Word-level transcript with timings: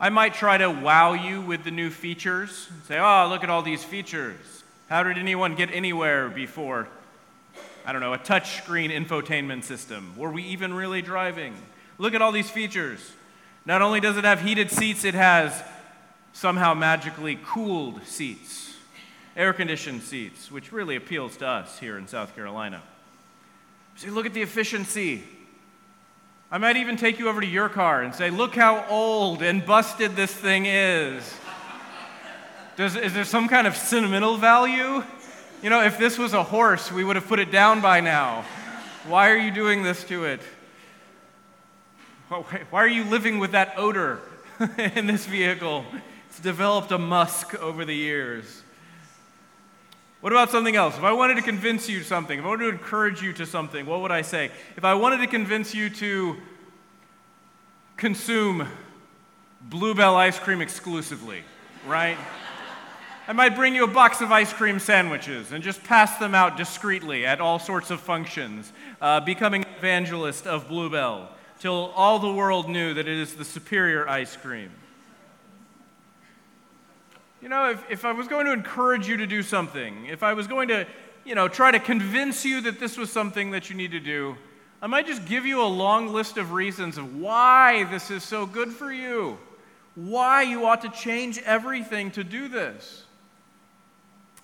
I 0.00 0.10
might 0.10 0.34
try 0.34 0.58
to 0.58 0.70
wow 0.70 1.14
you 1.14 1.40
with 1.40 1.64
the 1.64 1.72
new 1.72 1.90
features. 1.90 2.68
Say, 2.86 2.98
oh, 2.98 3.26
look 3.28 3.42
at 3.42 3.50
all 3.50 3.62
these 3.62 3.82
features. 3.82 4.36
How 4.88 5.02
did 5.02 5.18
anyone 5.18 5.56
get 5.56 5.70
anywhere 5.72 6.28
before, 6.28 6.88
I 7.84 7.92
don't 7.92 8.00
know, 8.00 8.14
a 8.14 8.18
touchscreen 8.18 8.90
infotainment 8.90 9.64
system? 9.64 10.14
Were 10.16 10.30
we 10.30 10.44
even 10.44 10.72
really 10.72 11.02
driving? 11.02 11.54
Look 11.98 12.14
at 12.14 12.22
all 12.22 12.30
these 12.30 12.48
features. 12.48 13.00
Not 13.66 13.82
only 13.82 13.98
does 13.98 14.16
it 14.16 14.24
have 14.24 14.40
heated 14.40 14.70
seats, 14.70 15.04
it 15.04 15.14
has 15.14 15.62
somehow 16.32 16.74
magically 16.74 17.36
cooled 17.44 18.04
seats, 18.04 18.76
air 19.36 19.52
conditioned 19.52 20.02
seats, 20.02 20.50
which 20.50 20.70
really 20.70 20.94
appeals 20.94 21.36
to 21.38 21.46
us 21.46 21.80
here 21.80 21.98
in 21.98 22.06
South 22.06 22.36
Carolina. 22.36 22.82
See, 23.96 24.10
look 24.10 24.26
at 24.26 24.32
the 24.32 24.42
efficiency. 24.42 25.24
I 26.50 26.56
might 26.56 26.78
even 26.78 26.96
take 26.96 27.18
you 27.18 27.28
over 27.28 27.42
to 27.42 27.46
your 27.46 27.68
car 27.68 28.02
and 28.02 28.14
say, 28.14 28.30
look 28.30 28.54
how 28.54 28.86
old 28.88 29.42
and 29.42 29.64
busted 29.64 30.16
this 30.16 30.32
thing 30.32 30.64
is. 30.64 31.34
Does, 32.76 32.96
is 32.96 33.12
there 33.12 33.24
some 33.24 33.48
kind 33.48 33.66
of 33.66 33.76
sentimental 33.76 34.38
value? 34.38 35.04
You 35.62 35.70
know, 35.70 35.82
if 35.82 35.98
this 35.98 36.16
was 36.16 36.32
a 36.32 36.42
horse, 36.42 36.90
we 36.90 37.04
would 37.04 37.16
have 37.16 37.26
put 37.26 37.38
it 37.38 37.50
down 37.50 37.82
by 37.82 38.00
now. 38.00 38.46
Why 39.06 39.30
are 39.30 39.36
you 39.36 39.50
doing 39.50 39.82
this 39.82 40.04
to 40.04 40.24
it? 40.24 40.40
Why 42.30 42.82
are 42.82 42.88
you 42.88 43.04
living 43.04 43.38
with 43.38 43.52
that 43.52 43.74
odor 43.76 44.20
in 44.94 45.06
this 45.06 45.26
vehicle? 45.26 45.84
It's 46.30 46.40
developed 46.40 46.92
a 46.92 46.98
musk 46.98 47.54
over 47.56 47.84
the 47.84 47.94
years. 47.94 48.62
What 50.20 50.32
about 50.32 50.50
something 50.50 50.74
else? 50.74 50.96
If 50.96 51.04
I 51.04 51.12
wanted 51.12 51.36
to 51.36 51.42
convince 51.42 51.88
you 51.88 52.02
something, 52.02 52.40
if 52.40 52.44
I 52.44 52.48
wanted 52.48 52.64
to 52.64 52.70
encourage 52.70 53.22
you 53.22 53.32
to 53.34 53.46
something, 53.46 53.86
what 53.86 54.00
would 54.00 54.10
I 54.10 54.22
say? 54.22 54.50
If 54.76 54.84
I 54.84 54.94
wanted 54.94 55.18
to 55.18 55.28
convince 55.28 55.76
you 55.76 55.88
to 55.90 56.36
consume 57.96 58.66
Blue 59.60 59.94
Bell 59.94 60.16
ice 60.16 60.36
cream 60.40 60.60
exclusively, 60.60 61.44
right? 61.86 62.18
I 63.28 63.32
might 63.32 63.54
bring 63.54 63.76
you 63.76 63.84
a 63.84 63.88
box 63.88 64.20
of 64.20 64.32
ice 64.32 64.52
cream 64.52 64.80
sandwiches 64.80 65.52
and 65.52 65.62
just 65.62 65.84
pass 65.84 66.18
them 66.18 66.34
out 66.34 66.56
discreetly 66.56 67.24
at 67.24 67.40
all 67.40 67.60
sorts 67.60 67.92
of 67.92 68.00
functions, 68.00 68.72
uh, 69.00 69.20
becoming 69.20 69.62
an 69.62 69.70
evangelist 69.76 70.48
of 70.48 70.66
Blue 70.66 70.90
Bell 70.90 71.30
till 71.60 71.92
all 71.94 72.18
the 72.18 72.32
world 72.32 72.68
knew 72.68 72.92
that 72.94 73.06
it 73.06 73.18
is 73.18 73.34
the 73.34 73.44
superior 73.44 74.08
ice 74.08 74.36
cream. 74.36 74.70
You 77.40 77.48
know, 77.48 77.70
if, 77.70 77.90
if 77.90 78.04
I 78.04 78.12
was 78.12 78.26
going 78.26 78.46
to 78.46 78.52
encourage 78.52 79.06
you 79.06 79.16
to 79.18 79.26
do 79.26 79.42
something, 79.42 80.06
if 80.06 80.22
I 80.22 80.32
was 80.34 80.46
going 80.46 80.68
to, 80.68 80.86
you 81.24 81.34
know, 81.34 81.46
try 81.46 81.70
to 81.70 81.78
convince 81.78 82.44
you 82.44 82.60
that 82.62 82.80
this 82.80 82.96
was 82.96 83.12
something 83.12 83.52
that 83.52 83.70
you 83.70 83.76
need 83.76 83.92
to 83.92 84.00
do, 84.00 84.36
I 84.82 84.86
might 84.86 85.06
just 85.06 85.24
give 85.24 85.46
you 85.46 85.62
a 85.62 85.66
long 85.66 86.08
list 86.12 86.36
of 86.36 86.52
reasons 86.52 86.98
of 86.98 87.16
why 87.16 87.84
this 87.84 88.10
is 88.10 88.22
so 88.22 88.46
good 88.46 88.70
for 88.70 88.92
you, 88.92 89.38
why 89.94 90.42
you 90.42 90.66
ought 90.66 90.82
to 90.82 90.90
change 90.90 91.38
everything 91.38 92.10
to 92.12 92.24
do 92.24 92.48
this. 92.48 93.04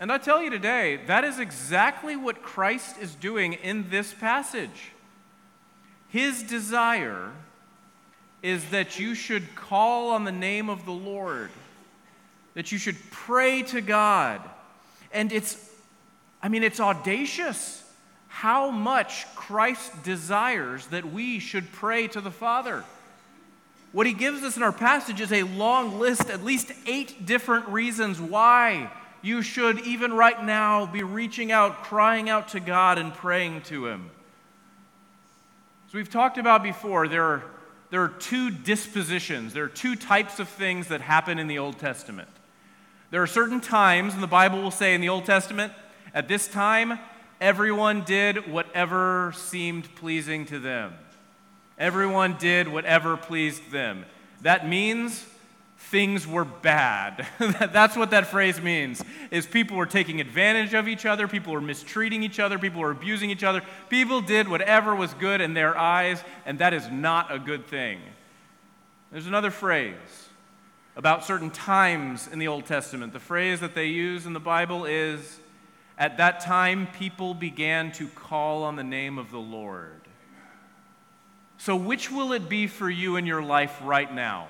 And 0.01 0.11
I 0.11 0.19
tell 0.19 0.43
you 0.43 0.51
today, 0.51 1.01
that 1.07 1.25
is 1.25 1.39
exactly 1.39 2.17
what 2.17 2.43
Christ 2.43 2.97
is 3.01 3.15
doing 3.15 3.55
in 3.55 3.91
this 3.91 4.13
passage. 4.13 4.91
His 6.09 6.43
desire 6.43 7.31
is 8.43 8.71
that 8.71 8.99
you 8.99 9.15
should 9.15 9.55
call 9.55 10.11
on 10.11 10.25
the 10.25 10.33
name 10.33 10.69
of 10.69 10.85
the 10.85 10.93
Lord, 10.93 11.51
that 12.55 12.73
you 12.73 12.79
should 12.79 12.97
pray 13.11 13.63
to 13.65 13.81
God. 13.81 14.41
And 15.13 15.33
it's, 15.33 15.71
I 16.43 16.49
mean, 16.49 16.63
it's 16.63 16.81
audacious 16.81 17.83
how 18.29 18.71
much 18.71 19.27
Christ 19.35 20.03
desires 20.03 20.87
that 20.89 21.05
we 21.13 21.39
should 21.39 21.71
pray 21.73 22.09
to 22.09 22.21
the 22.21 22.31
Father. 22.31 22.85
What 23.93 24.09
he 24.09 24.13
gives 24.13 24.43
us 24.43 24.57
in 24.57 24.63
our 24.65 24.73
passage 24.73 25.21
is 25.21 25.33
a 25.33 25.45
long 25.45 26.01
list, 26.01 26.29
at 26.31 26.43
least 26.43 26.73
eight 26.87 27.27
different 27.27 27.69
reasons 27.69 28.21
why 28.21 28.91
you 29.25 29.41
should, 29.41 29.81
even 29.87 30.13
right 30.13 30.45
now, 30.45 30.85
be 30.85 31.03
reaching 31.03 31.51
out, 31.51 31.85
crying 31.85 32.29
out 32.29 32.49
to 32.49 32.61
God, 32.61 32.99
and 32.99 33.15
praying 33.15 33.63
to 33.63 33.87
Him. 33.87 34.11
As 35.89 35.95
we've 35.95 36.11
talked 36.11 36.37
about 36.37 36.63
before, 36.63 37.09
there 37.09 37.25
are, 37.25 37.45
there 37.91 38.03
are 38.03 38.09
two 38.09 38.51
dispositions, 38.51 39.55
there 39.55 39.65
are 39.65 39.69
two 39.69 39.97
types 39.97 40.41
of 40.41 40.49
things 40.49 40.89
that 40.89 41.01
happen 41.01 41.39
in 41.39 41.47
the 41.47 41.59
Old 41.59 41.79
Testament. 41.79 42.29
There 43.15 43.23
are 43.23 43.29
certain 43.29 43.61
times, 43.61 44.13
and 44.15 44.21
the 44.21 44.27
Bible 44.27 44.61
will 44.61 44.73
say 44.73 44.93
in 44.93 45.01
the 45.01 45.09
Old 45.09 45.25
Testament, 45.25 45.73
at 46.15 46.27
this 46.27 46.49
time, 46.49 46.99
everyone 47.41 48.03
did 48.03 48.51
whatever 48.51 49.33
seemed 49.37 49.95
pleasing 49.95 50.47
to 50.47 50.59
them. 50.59 50.95
Everyone 51.79 52.37
did 52.39 52.67
whatever 52.67 53.17
pleased 53.17 53.71
them. 53.71 54.05
That 54.43 54.69
means 54.69 55.25
things 55.79 56.27
were 56.27 56.45
bad. 56.45 57.25
That's 57.39 57.97
what 57.97 58.11
that 58.11 58.27
phrase 58.27 58.61
means. 58.61 59.01
Is 59.31 59.47
people 59.47 59.77
were 59.77 59.87
taking 59.87 60.21
advantage 60.21 60.75
of 60.75 60.89
each 60.89 61.07
other, 61.07 61.29
people 61.29 61.53
were 61.53 61.61
mistreating 61.61 62.25
each 62.25 62.41
other, 62.41 62.59
people 62.59 62.81
were 62.81 62.91
abusing 62.91 63.31
each 63.31 63.45
other. 63.45 63.63
People 63.91 64.23
did 64.23 64.49
whatever 64.49 64.93
was 64.93 65.15
good 65.15 65.41
in 65.41 65.55
their 65.55 65.79
eyes, 65.79 66.21
and 66.45 66.59
that 66.59 66.75
is 66.75 66.91
not 66.91 67.33
a 67.33 67.39
good 67.39 67.69
thing. 67.69 68.01
There's 69.13 69.29
another 69.29 69.53
phrase 69.53 70.24
about 70.97 71.25
certain 71.25 71.51
times 71.51 72.29
in 72.31 72.39
the 72.39 72.49
Old 72.49 72.67
Testament. 72.67 73.13
The 73.13 73.21
phrase 73.21 73.61
that 73.61 73.75
they 73.75 73.87
use 73.87 74.27
in 74.27 74.33
the 74.33 74.41
Bible 74.41 74.85
is 74.85 75.39
at 75.99 76.19
that 76.19 76.41
time 76.41 76.89
people 76.99 77.35
began 77.35 77.93
to 77.93 78.09
call 78.09 78.63
on 78.63 78.77
the 78.77 78.85
name 78.85 79.19
of 79.19 79.31
the 79.31 79.39
Lord. 79.39 80.01
So, 81.57 81.77
which 81.77 82.11
will 82.11 82.33
it 82.33 82.49
be 82.49 82.67
for 82.67 82.91
you 82.91 83.17
in 83.17 83.27
your 83.27 83.43
life 83.43 83.77
right 83.83 84.13
now? 84.13 84.49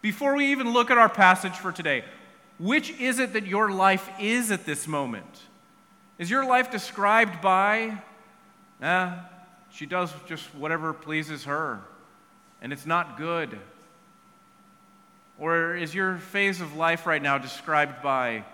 Before 0.00 0.34
we 0.34 0.52
even 0.52 0.72
look 0.72 0.90
at 0.90 0.96
our 0.96 1.08
passage 1.08 1.52
for 1.52 1.72
today, 1.72 2.04
which 2.58 2.90
is 2.98 3.18
it 3.18 3.34
that 3.34 3.46
your 3.46 3.70
life 3.70 4.08
is 4.18 4.50
at 4.50 4.64
this 4.64 4.88
moment? 4.88 5.42
Is 6.18 6.30
your 6.30 6.46
life 6.46 6.70
described 6.70 7.40
by, 7.40 8.02
eh, 8.80 9.12
she 9.72 9.86
does 9.86 10.12
just 10.26 10.54
whatever 10.54 10.92
pleases 10.92 11.44
her, 11.44 11.80
and 12.62 12.72
it's 12.72 12.86
not 12.86 13.18
good? 13.18 13.58
Or 15.40 15.74
is 15.74 15.94
your 15.94 16.18
phase 16.18 16.60
of 16.60 16.76
life 16.76 17.06
right 17.06 17.22
now 17.22 17.38
described 17.38 18.02
by, 18.02 18.44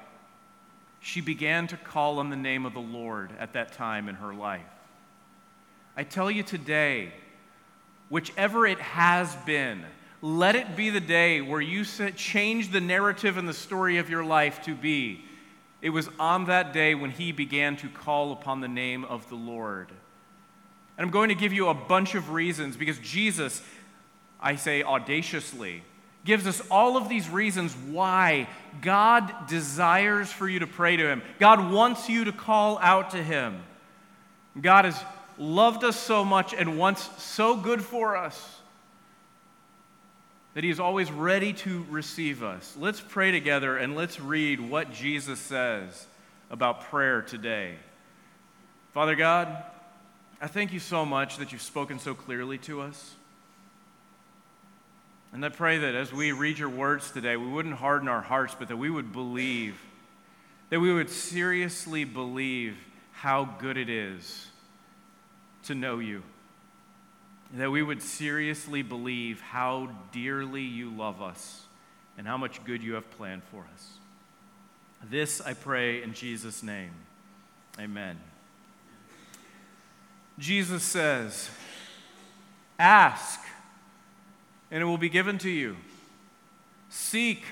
she 1.01 1.21
began 1.21 1.67
to 1.67 1.77
call 1.77 2.21
on 2.21 2.31
the 2.31 2.37
name 2.37 2.65
of 2.65 2.75
the 2.75 2.81
Lord 2.81 3.33
at 3.41 3.55
that 3.55 3.73
time 3.73 4.09
in 4.09 4.15
her 4.15 4.33
life? 4.33 4.63
I 5.97 6.05
tell 6.05 6.31
you 6.31 6.45
today, 6.45 7.13
whichever 8.09 8.69
it 8.69 8.79
has 8.79 9.35
been, 9.45 9.85
let 10.23 10.55
it 10.55 10.77
be 10.77 10.91
the 10.91 11.01
day 11.01 11.41
where 11.41 11.61
you 11.61 11.85
change 11.85 12.71
the 12.71 12.81
narrative 12.81 13.37
and 13.37 13.49
the 13.49 13.53
story 13.53 13.99
of 13.99 14.09
your 14.09 14.25
life 14.25 14.63
to 14.63 14.75
be. 14.75 15.25
It 15.83 15.91
was 15.91 16.09
on 16.21 16.45
that 16.45 16.73
day 16.73 16.95
when 16.95 17.11
he 17.11 17.33
began 17.33 17.77
to 17.79 17.89
call 17.89 18.31
upon 18.31 18.61
the 18.61 18.69
name 18.69 19.05
of 19.05 19.29
the 19.29 19.35
Lord. 19.35 19.89
And 20.97 21.05
I'm 21.05 21.11
going 21.11 21.31
to 21.31 21.35
give 21.35 21.53
you 21.53 21.69
a 21.69 21.75
bunch 21.75 22.15
of 22.15 22.31
reasons 22.31 22.77
because 22.77 22.99
Jesus, 23.01 23.61
I 24.41 24.55
say 24.55 24.85
audaciously, 24.85 25.83
gives 26.27 26.47
us 26.47 26.61
all 26.71 26.97
of 26.97 27.09
these 27.09 27.31
reasons 27.31 27.75
why 27.75 28.49
God 28.83 29.47
desires 29.49 30.31
for 30.31 30.49
you 30.49 30.59
to 30.59 30.67
pray 30.67 30.97
to 30.97 31.09
Him. 31.09 31.23
God 31.39 31.73
wants 31.73 32.09
you 32.09 32.25
to 32.25 32.33
call 32.33 32.79
out 32.79 33.13
to 33.13 33.23
Him. 33.23 33.63
God 34.61 34.85
has 34.85 35.03
loved 35.39 35.85
us 35.85 35.99
so 35.99 36.25
much 36.25 36.53
and 36.53 36.79
wants 36.79 37.09
so 37.23 37.57
good 37.57 37.83
for 37.83 38.17
us 38.17 38.61
that 40.55 40.65
He 40.65 40.71
is 40.71 40.81
always 40.81 41.11
ready 41.11 41.53
to 41.53 41.87
receive 41.91 42.43
us. 42.43 42.77
Let's 42.79 43.01
pray 43.01 43.31
together 43.31 43.77
and 43.77 43.95
let's 43.95 44.21
read 44.21 44.61
what 44.61 44.93
Jesus 44.93 45.39
says 45.39 46.07
about 46.51 46.83
prayer 46.83 47.23
today. 47.23 47.75
Father 48.95 49.15
God, 49.15 49.65
I 50.41 50.47
thank 50.47 50.73
you 50.73 50.81
so 50.81 51.05
much 51.05 51.37
that 51.37 51.53
you've 51.53 51.63
spoken 51.63 51.99
so 51.99 52.15
clearly 52.15 52.57
to 52.59 52.81
us. 52.81 53.16
And 55.37 55.45
I 55.45 55.51
pray 55.51 55.79
that 55.79 55.95
as 55.95 56.13
we 56.13 56.33
read 56.33 56.59
your 56.59 56.69
words 56.69 57.13
today, 57.13 57.37
we 57.37 57.47
wouldn't 57.47 57.77
harden 57.77 58.09
our 58.09 58.23
hearts, 58.23 58.57
but 58.59 58.67
that 58.69 58.77
we 58.77 58.91
would 58.91 59.13
believe, 59.13 59.79
that 60.71 60.81
we 60.81 60.93
would 60.93 61.11
seriously 61.11 62.03
believe 62.05 62.77
how 63.13 63.45
good 63.45 63.77
it 63.77 63.89
is 63.89 64.49
to 65.65 65.75
know 65.75 65.99
you 65.99 66.25
that 67.55 67.71
we 67.71 67.83
would 67.83 68.03
seriously 68.03 68.83
believe 68.83 69.41
how 69.41 69.89
dearly 70.13 70.63
you 70.63 70.91
love 70.91 71.23
us 71.23 71.63
and 72.19 72.27
how 72.27 72.37
much 72.37 72.63
good 72.65 72.83
you 72.83 72.95
have 72.95 73.09
planned 73.13 73.43
for 73.45 73.67
us. 73.75 73.93
This 75.09 75.41
I 75.41 75.55
pray 75.55 76.03
in 76.03 76.13
Jesus' 76.13 76.63
name. 76.63 76.91
Amen. 77.79 78.19
Jesus 80.39 80.83
says, 80.83 81.49
Ask, 82.79 83.41
and 84.71 84.83
it 84.83 84.87
will 84.87 84.99
be 84.99 85.09
given 85.09 85.39
to 85.39 85.51
you. 85.51 85.77
Seek, 86.89 87.43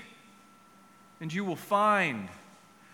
and 1.21 1.33
you 1.33 1.45
will 1.45 1.57
find. 1.57 2.29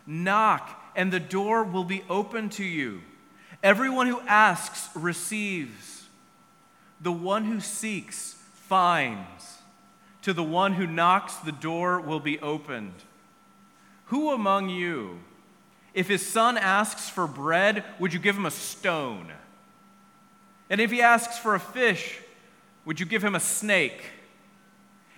Knock, 0.07 0.93
and 0.97 1.13
the 1.13 1.21
door 1.21 1.65
will 1.65 1.85
be 1.85 2.03
open 2.09 2.49
to 2.51 2.65
you. 2.65 3.03
Everyone 3.63 4.07
who 4.07 4.21
asks 4.21 4.89
receives 4.95 6.05
the 7.01 7.13
one 7.13 7.45
who 7.45 7.61
seeks 7.61 8.37
finds. 8.55 9.59
To 10.23 10.33
the 10.33 10.43
one 10.43 10.75
who 10.75 10.87
knocks, 10.87 11.37
the 11.37 11.53
door 11.53 12.01
will 12.01 12.21
be 12.21 12.39
opened. 12.41 12.95
Who 14.07 14.33
among 14.33 14.69
you, 14.69 15.21
if 15.95 16.09
his 16.09 16.27
son 16.27 16.59
asks 16.59 17.09
for 17.09 17.27
bread, 17.27 17.85
would 17.99 18.13
you 18.13 18.21
give 18.21 18.37
him 18.37 18.47
a 18.47 18.51
stone? 18.51 19.33
And 20.69 20.81
if 20.81 20.91
he 20.91 21.01
asks 21.01 21.39
for 21.39 21.55
a 21.55 21.61
fish, 21.61 22.19
would 22.85 23.01
you 23.01 23.07
give 23.07 23.25
him 23.25 23.35
a 23.35 23.41
snake? 23.41 24.03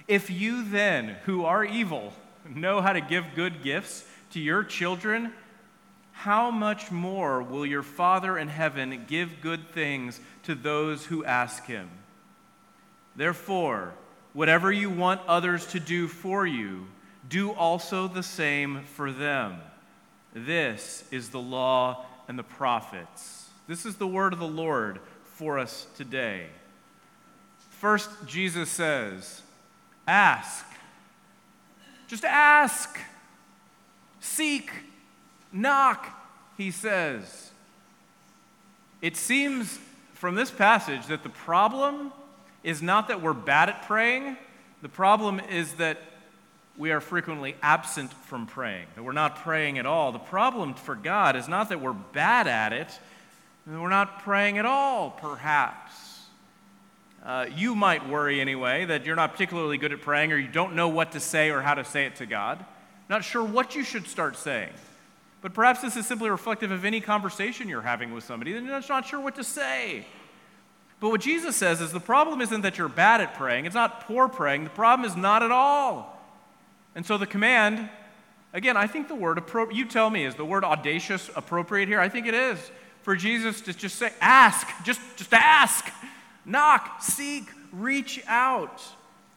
If 0.08 0.30
you 0.30 0.64
then, 0.64 1.16
who 1.24 1.44
are 1.44 1.64
evil, 1.64 2.12
know 2.48 2.80
how 2.80 2.92
to 2.92 3.00
give 3.00 3.34
good 3.34 3.62
gifts 3.62 4.04
to 4.30 4.40
your 4.40 4.64
children, 4.64 5.32
how 6.12 6.50
much 6.50 6.90
more 6.90 7.42
will 7.42 7.64
your 7.64 7.82
Father 7.82 8.36
in 8.38 8.48
heaven 8.48 9.04
give 9.06 9.40
good 9.40 9.70
things 9.70 10.20
to 10.44 10.54
those 10.54 11.06
who 11.06 11.24
ask 11.24 11.64
him? 11.64 11.88
Therefore, 13.16 13.92
whatever 14.32 14.72
you 14.72 14.90
want 14.90 15.20
others 15.26 15.66
to 15.68 15.80
do 15.80 16.08
for 16.08 16.46
you, 16.46 16.86
do 17.28 17.52
also 17.52 18.08
the 18.08 18.22
same 18.22 18.82
for 18.94 19.12
them. 19.12 19.58
This 20.34 21.04
is 21.10 21.30
the 21.30 21.40
law 21.40 22.06
and 22.28 22.38
the 22.38 22.42
prophets. 22.42 23.48
This 23.68 23.84
is 23.84 23.96
the 23.96 24.06
word 24.06 24.32
of 24.32 24.38
the 24.38 24.46
Lord 24.46 25.00
for 25.24 25.58
us 25.58 25.86
today. 25.96 26.46
First, 27.82 28.10
Jesus 28.26 28.70
says, 28.70 29.42
Ask. 30.06 30.64
Just 32.06 32.24
ask. 32.24 32.96
Seek. 34.20 34.70
Knock, 35.52 36.06
he 36.56 36.70
says. 36.70 37.50
It 39.00 39.16
seems 39.16 39.80
from 40.14 40.36
this 40.36 40.48
passage 40.48 41.08
that 41.08 41.24
the 41.24 41.28
problem 41.28 42.12
is 42.62 42.82
not 42.82 43.08
that 43.08 43.20
we're 43.20 43.32
bad 43.32 43.68
at 43.68 43.82
praying, 43.88 44.36
the 44.80 44.88
problem 44.88 45.40
is 45.40 45.72
that 45.72 45.98
we 46.78 46.92
are 46.92 47.00
frequently 47.00 47.56
absent 47.62 48.12
from 48.12 48.46
praying, 48.46 48.86
that 48.94 49.02
we're 49.02 49.10
not 49.10 49.42
praying 49.42 49.78
at 49.78 49.86
all. 49.86 50.12
The 50.12 50.20
problem 50.20 50.74
for 50.74 50.94
God 50.94 51.34
is 51.34 51.48
not 51.48 51.68
that 51.70 51.80
we're 51.80 51.92
bad 51.92 52.46
at 52.46 52.72
it, 52.72 52.96
we're 53.66 53.88
not 53.88 54.22
praying 54.22 54.58
at 54.58 54.66
all, 54.66 55.10
perhaps. 55.10 56.01
Uh, 57.24 57.46
you 57.54 57.74
might 57.74 58.08
worry 58.08 58.40
anyway 58.40 58.84
that 58.84 59.06
you're 59.06 59.16
not 59.16 59.32
particularly 59.32 59.78
good 59.78 59.92
at 59.92 60.00
praying 60.00 60.32
or 60.32 60.36
you 60.36 60.48
don't 60.48 60.74
know 60.74 60.88
what 60.88 61.12
to 61.12 61.20
say 61.20 61.50
or 61.50 61.62
how 61.62 61.74
to 61.74 61.84
say 61.84 62.04
it 62.04 62.16
to 62.16 62.26
God. 62.26 62.64
Not 63.08 63.22
sure 63.22 63.44
what 63.44 63.76
you 63.76 63.84
should 63.84 64.08
start 64.08 64.36
saying. 64.36 64.72
But 65.40 65.54
perhaps 65.54 65.82
this 65.82 65.96
is 65.96 66.06
simply 66.06 66.30
reflective 66.30 66.70
of 66.70 66.84
any 66.84 67.00
conversation 67.00 67.68
you're 67.68 67.82
having 67.82 68.12
with 68.12 68.24
somebody, 68.24 68.56
and 68.56 68.66
you're 68.66 68.80
not 68.88 69.06
sure 69.06 69.20
what 69.20 69.34
to 69.36 69.44
say. 69.44 70.06
But 71.00 71.10
what 71.10 71.20
Jesus 71.20 71.56
says 71.56 71.80
is 71.80 71.90
the 71.90 72.00
problem 72.00 72.40
isn't 72.40 72.60
that 72.60 72.78
you're 72.78 72.88
bad 72.88 73.20
at 73.20 73.34
praying, 73.34 73.66
it's 73.66 73.74
not 73.74 74.02
poor 74.06 74.28
praying, 74.28 74.64
the 74.64 74.70
problem 74.70 75.08
is 75.08 75.16
not 75.16 75.42
at 75.42 75.50
all. 75.50 76.20
And 76.94 77.04
so 77.04 77.18
the 77.18 77.26
command, 77.26 77.88
again, 78.52 78.76
I 78.76 78.86
think 78.86 79.08
the 79.08 79.16
word, 79.16 79.38
appro- 79.38 79.74
you 79.74 79.84
tell 79.84 80.10
me, 80.10 80.24
is 80.24 80.36
the 80.36 80.44
word 80.44 80.64
audacious 80.64 81.28
appropriate 81.34 81.88
here? 81.88 81.98
I 81.98 82.08
think 82.08 82.26
it 82.26 82.34
is. 82.34 82.70
For 83.02 83.16
Jesus 83.16 83.60
to 83.62 83.72
just 83.72 83.96
say, 83.96 84.12
ask, 84.20 84.68
just, 84.84 85.00
just 85.16 85.32
ask, 85.32 85.90
knock, 86.44 87.02
seek, 87.02 87.48
reach 87.72 88.22
out. 88.26 88.82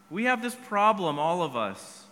We 0.10 0.25
have 0.25 0.42
this 0.42 0.56
problem, 0.56 1.19
all 1.19 1.42
of 1.42 1.56
us 1.56 2.06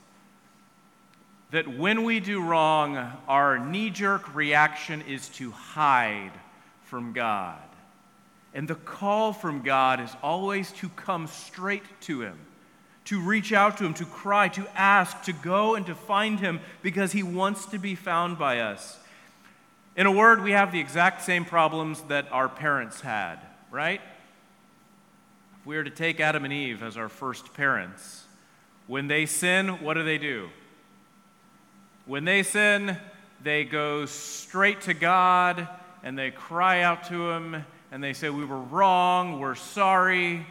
that 1.53 1.67
when 1.67 2.03
we 2.03 2.19
do 2.19 2.41
wrong, 2.41 2.97
our 3.27 3.59
knee 3.59 3.91
jerk 3.91 4.33
reaction 4.33 5.03
is 5.03 5.29
to 5.29 5.51
hide 5.51 6.31
from 6.85 7.13
God. 7.13 7.59
And 8.55 8.67
the 8.67 8.73
call 8.73 9.33
from 9.33 9.61
God 9.61 9.99
is 9.99 10.09
always 10.23 10.71
to 10.73 10.89
come 10.89 11.27
straight 11.27 11.83
to 12.01 12.21
Him, 12.21 12.39
to 13.05 13.21
reach 13.21 13.53
out 13.53 13.77
to 13.77 13.85
Him, 13.85 13.93
to 13.93 14.05
cry, 14.05 14.47
to 14.47 14.67
ask, 14.75 15.21
to 15.25 15.31
go 15.31 15.75
and 15.75 15.85
to 15.85 15.93
find 15.93 16.39
Him 16.39 16.59
because 16.81 17.11
He 17.11 17.21
wants 17.21 17.67
to 17.67 17.77
be 17.77 17.93
found 17.93 18.39
by 18.39 18.59
us. 18.59 18.97
In 19.95 20.07
a 20.07 20.11
word, 20.11 20.41
we 20.41 20.53
have 20.53 20.71
the 20.71 20.79
exact 20.79 21.21
same 21.21 21.45
problems 21.45 22.01
that 22.07 22.31
our 22.31 22.49
parents 22.49 23.01
had, 23.01 23.37
right? 23.69 24.01
If 25.63 25.67
we 25.67 25.77
were 25.77 25.85
to 25.85 25.89
take 25.89 26.19
Adam 26.19 26.43
and 26.43 26.51
Eve 26.51 26.83
as 26.83 26.97
our 26.97 27.07
first 27.07 27.53
parents, 27.53 28.25
when 28.85 29.07
they 29.07 29.25
sin, 29.25 29.81
what 29.81 29.93
do 29.93 30.03
they 30.03 30.17
do? 30.17 30.49
When 32.05 32.25
they 32.25 32.43
sin, 32.43 32.97
they 33.41 33.63
go 33.63 34.05
straight 34.05 34.81
to 34.81 34.93
God 34.93 35.65
and 36.03 36.19
they 36.19 36.31
cry 36.31 36.81
out 36.81 37.05
to 37.05 37.29
Him 37.29 37.63
and 37.93 38.03
they 38.03 38.11
say, 38.11 38.29
We 38.29 38.43
were 38.43 38.59
wrong, 38.59 39.39
we're 39.39 39.55
sorry, 39.55 40.45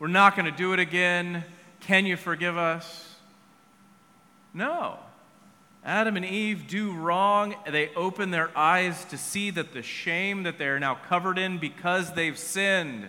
we're 0.00 0.08
not 0.08 0.34
going 0.34 0.50
to 0.50 0.58
do 0.58 0.72
it 0.72 0.80
again. 0.80 1.44
Can 1.78 2.04
you 2.04 2.16
forgive 2.16 2.58
us? 2.58 3.14
No. 4.52 4.98
Adam 5.84 6.16
and 6.16 6.24
Eve 6.24 6.66
do 6.66 6.90
wrong. 6.90 7.54
They 7.70 7.90
open 7.94 8.32
their 8.32 8.50
eyes 8.58 9.04
to 9.04 9.16
see 9.16 9.50
that 9.50 9.72
the 9.72 9.82
shame 9.82 10.42
that 10.42 10.58
they 10.58 10.66
are 10.66 10.80
now 10.80 10.96
covered 11.08 11.38
in 11.38 11.58
because 11.58 12.14
they've 12.14 12.36
sinned. 12.36 13.08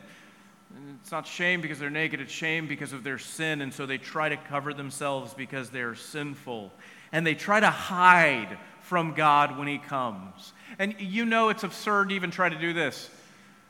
It's 1.02 1.12
not 1.12 1.28
shame 1.28 1.62
because 1.62 1.80
they're 1.80 1.90
naked, 1.90 2.22
it's 2.22 2.32
shame 2.32 2.68
because 2.68 2.94
of 2.94 3.04
their 3.04 3.18
sin. 3.18 3.62
And 3.62 3.74
so 3.74 3.86
they 3.86 3.98
try 3.98 4.30
to 4.30 4.38
cover 4.38 4.74
themselves 4.74 5.34
because 5.34 5.70
they're 5.70 5.96
sinful 5.96 6.72
and 7.12 7.26
they 7.26 7.36
try 7.36 7.60
to 7.60 7.70
hide 7.70 8.58
from 8.82 9.14
God 9.14 9.58
when 9.58 9.68
He 9.68 9.78
comes. 9.78 10.54
And 10.80 10.96
you 11.00 11.26
know 11.26 11.50
it's 11.50 11.64
absurd 11.64 12.10
to 12.10 12.16
even 12.16 12.32
try 12.32 12.50
to 12.50 12.58
do 12.58 12.74
this. 12.74 13.10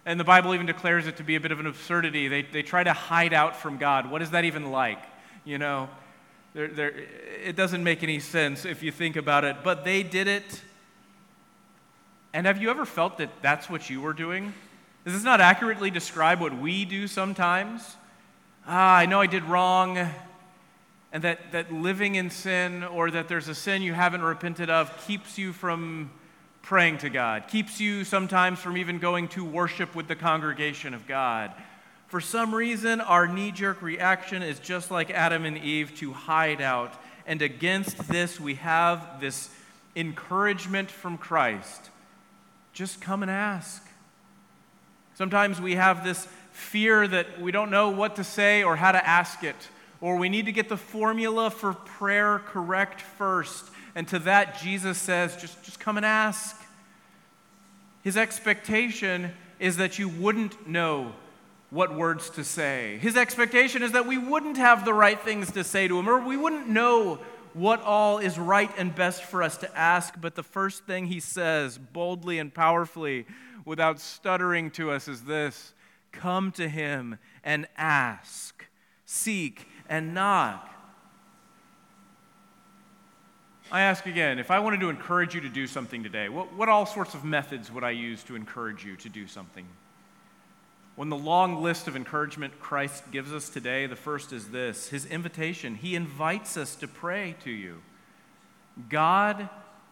And 0.06 0.20
the 0.20 0.24
Bible 0.24 0.54
even 0.54 0.66
declares 0.66 1.08
it 1.08 1.18
to 1.18 1.24
be 1.24 1.36
a 1.36 1.40
bit 1.40 1.52
of 1.52 1.60
an 1.60 1.66
absurdity. 1.66 2.28
They, 2.28 2.44
they 2.44 2.64
try 2.64 2.84
to 2.84 2.94
hide 2.94 3.34
out 3.34 3.56
from 3.56 3.78
God. 3.78 4.10
What 4.10 4.22
is 4.22 4.32
that 4.32 4.46
even 4.46 4.72
like? 4.72 5.04
You 5.44 5.58
know, 5.58 5.90
they're, 6.54 6.68
they're, 6.70 6.94
it 7.44 7.56
doesn't 7.56 7.84
make 7.84 8.04
any 8.04 8.20
sense 8.20 8.64
if 8.64 8.84
you 8.84 8.92
think 8.92 9.16
about 9.16 9.44
it. 9.44 9.58
But 9.64 9.84
they 9.84 10.04
did 10.04 10.28
it. 10.28 10.62
And 12.34 12.46
have 12.46 12.62
you 12.62 12.70
ever 12.70 12.86
felt 12.86 13.18
that 13.18 13.30
that's 13.42 13.70
what 13.70 13.90
you 13.90 14.02
were 14.02 14.14
doing? 14.14 14.54
Does 15.08 15.14
this 15.14 15.24
not 15.24 15.40
accurately 15.40 15.90
describe 15.90 16.42
what 16.42 16.60
we 16.60 16.84
do 16.84 17.08
sometimes? 17.08 17.96
Ah, 18.68 18.94
I 18.98 19.06
know 19.06 19.22
I 19.22 19.28
did 19.28 19.46
wrong 19.46 19.98
and 21.14 21.24
that, 21.24 21.54
that 21.54 21.72
living 21.72 22.16
in 22.16 22.30
sin 22.30 22.84
or 22.84 23.10
that 23.12 23.30
there's 23.30 23.48
a 23.48 23.56
sin 23.56 23.82
you 23.82 23.94
haven't 23.94 24.22
repented 24.22 24.70
of 24.70 24.92
keeps 25.08 25.38
you 25.38 25.54
from 25.54 26.12
praying 26.62 26.98
to 26.98 27.10
God, 27.10 27.48
keeps 27.48 27.80
you 27.80 28.04
sometimes 28.04 28.60
from 28.60 28.76
even 28.76 29.00
going 29.00 29.30
to 29.30 29.46
worship 29.46 29.96
with 29.96 30.10
the 30.10 30.16
congregation 30.18 30.94
of 30.94 31.08
God. 31.08 31.54
For 32.08 32.20
some 32.20 32.54
reason, 32.54 33.00
our 33.00 33.30
knee 33.30 33.52
jerk 33.52 33.82
reaction 33.82 34.44
is 34.44 34.60
just 34.60 34.92
like 34.92 35.10
Adam 35.10 35.46
and 35.46 35.58
Eve 35.58 35.96
to 36.00 36.12
hide 36.12 36.60
out. 36.60 36.94
And 37.26 37.42
against 37.42 38.10
this, 38.10 38.42
we 38.42 38.56
have 38.56 39.22
this 39.22 39.50
encouragement 39.96 40.92
from 40.92 41.18
Christ 41.18 41.92
just 42.74 43.00
come 43.00 43.22
and 43.22 43.32
ask. 43.32 43.87
Sometimes 45.18 45.60
we 45.60 45.76
have 45.76 46.06
this 46.06 46.28
fear 46.52 47.08
that 47.08 47.42
we 47.42 47.52
don't 47.52 47.72
know 47.72 47.90
what 47.90 48.16
to 48.16 48.24
say 48.24 48.64
or 48.64 48.76
how 48.76 48.92
to 48.92 49.06
ask 49.06 49.44
it 49.44 49.56
or 50.02 50.18
we 50.18 50.30
need 50.30 50.46
to 50.46 50.52
get 50.52 50.70
the 50.70 50.78
formula 50.78 51.50
for 51.50 51.74
prayer 51.74 52.40
correct 52.40 53.02
first. 53.02 53.66
And 53.96 54.08
to 54.10 54.20
that, 54.20 54.60
Jesus 54.60 54.98
says, 54.98 55.36
just, 55.38 55.62
just 55.64 55.80
come 55.80 55.98
and 55.98 56.06
ask. 56.06 56.56
His 58.04 58.16
expectation 58.16 59.32
is 59.60 59.78
that 59.78 59.98
you 59.98 60.08
wouldn't 60.08 60.68
know 60.68 61.14
what 61.72 61.94
words 61.96 62.30
to 62.32 62.44
say. 62.44 63.00
His 63.02 63.18
expectation 63.18 63.82
is 63.82 63.94
that 63.94 64.06
we 64.06 64.18
wouldn't 64.18 64.58
have 64.58 64.86
the 64.86 64.94
right 64.94 65.20
things 65.20 65.52
to 65.54 65.64
say 65.64 65.88
to 65.88 65.98
him, 65.98 66.08
or 66.08 66.20
we 66.20 66.38
wouldn't 66.38 66.70
know 66.70 67.20
what 67.54 67.82
all 67.82 68.20
is 68.20 68.38
right 68.38 68.70
and 68.78 68.94
best 68.94 69.24
for 69.24 69.42
us 69.42 69.58
to 69.58 69.78
ask. 69.78 70.14
But 70.22 70.36
the 70.36 70.44
first 70.44 70.84
thing 70.84 71.08
he 71.08 71.20
says, 71.20 71.78
boldly 71.78 72.38
and 72.38 72.54
powerfully, 72.54 73.26
without 73.68 74.00
stuttering 74.00 74.72
to 74.72 74.90
us, 74.90 75.08
is 75.08 75.24
this 75.24 75.74
Come 76.14 76.52
to 76.54 76.68
him 76.68 77.20
and 77.44 77.68
ask, 77.78 78.66
seek, 79.06 79.68
and 79.88 80.16
knock. 80.16 80.74
I 83.70 83.82
ask 83.82 84.06
again 84.06 84.40
if 84.40 84.50
I 84.50 84.60
wanted 84.60 84.80
to 84.80 84.90
encourage 84.90 85.36
you 85.36 85.42
to 85.42 85.50
do 85.50 85.68
something 85.68 86.02
today, 86.02 86.30
what, 86.30 86.54
what 86.54 86.70
all 86.70 86.86
sorts 86.86 87.14
of 87.14 87.26
methods 87.26 87.70
would 87.70 87.84
I 87.84 87.92
use 87.92 88.24
to 88.24 88.36
encourage 88.36 88.86
you 88.86 88.96
to 88.96 89.10
do 89.10 89.28
something? 89.28 89.66
When 90.96 91.10
the 91.10 91.18
long 91.18 91.62
list 91.62 91.88
of 91.88 91.96
encouragement 91.96 92.60
Christ 92.60 93.12
gives 93.12 93.32
us 93.32 93.50
today, 93.50 93.86
the 93.86 93.96
first 93.96 94.32
is 94.32 94.48
this 94.48 94.88
His 94.88 95.06
invitation. 95.06 95.76
He 95.76 95.94
invites 95.94 96.56
us 96.56 96.76
to 96.78 96.88
pray 96.88 97.36
to 97.44 97.52
you. 97.52 97.82
God 98.90 99.50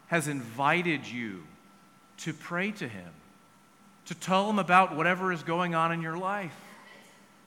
has 0.07 0.27
invited 0.27 1.05
you 1.05 1.43
to 2.19 2.33
pray 2.33 2.71
to 2.71 2.87
Him, 2.87 3.11
to 4.05 4.15
tell 4.15 4.49
Him 4.49 4.59
about 4.59 4.95
whatever 4.95 5.31
is 5.31 5.43
going 5.43 5.75
on 5.75 5.91
in 5.91 6.01
your 6.01 6.17
life. 6.17 6.55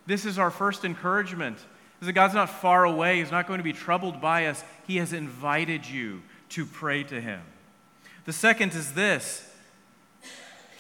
This 0.06 0.24
is 0.24 0.38
our 0.38 0.50
first 0.50 0.84
encouragement 0.84 1.58
is 2.00 2.06
that 2.06 2.12
God's 2.12 2.34
not 2.34 2.48
far 2.48 2.84
away. 2.84 3.18
He's 3.18 3.30
not 3.30 3.46
going 3.46 3.58
to 3.58 3.64
be 3.64 3.72
troubled 3.72 4.20
by 4.20 4.46
us. 4.46 4.62
He 4.86 4.96
has 4.98 5.12
invited 5.12 5.86
you 5.86 6.22
to 6.50 6.64
pray 6.64 7.02
to 7.04 7.20
Him. 7.20 7.40
The 8.24 8.32
second 8.32 8.72
is 8.74 8.92
this 8.92 9.48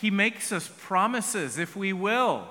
He 0.00 0.10
makes 0.10 0.52
us 0.52 0.70
promises 0.78 1.58
if 1.58 1.76
we 1.76 1.92
will. 1.92 2.48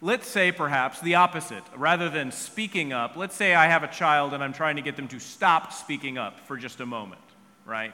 let's 0.00 0.26
say 0.26 0.52
perhaps 0.52 1.00
the 1.00 1.14
opposite. 1.14 1.62
Rather 1.76 2.10
than 2.10 2.32
speaking 2.32 2.92
up, 2.92 3.16
let's 3.16 3.36
say 3.36 3.54
I 3.54 3.66
have 3.66 3.82
a 3.82 3.88
child 3.88 4.34
and 4.34 4.42
I'm 4.42 4.52
trying 4.52 4.76
to 4.76 4.82
get 4.82 4.96
them 4.96 5.08
to 5.08 5.18
stop 5.18 5.72
speaking 5.72 6.18
up 6.18 6.40
for 6.40 6.56
just 6.56 6.80
a 6.80 6.86
moment, 6.86 7.22
right? 7.64 7.92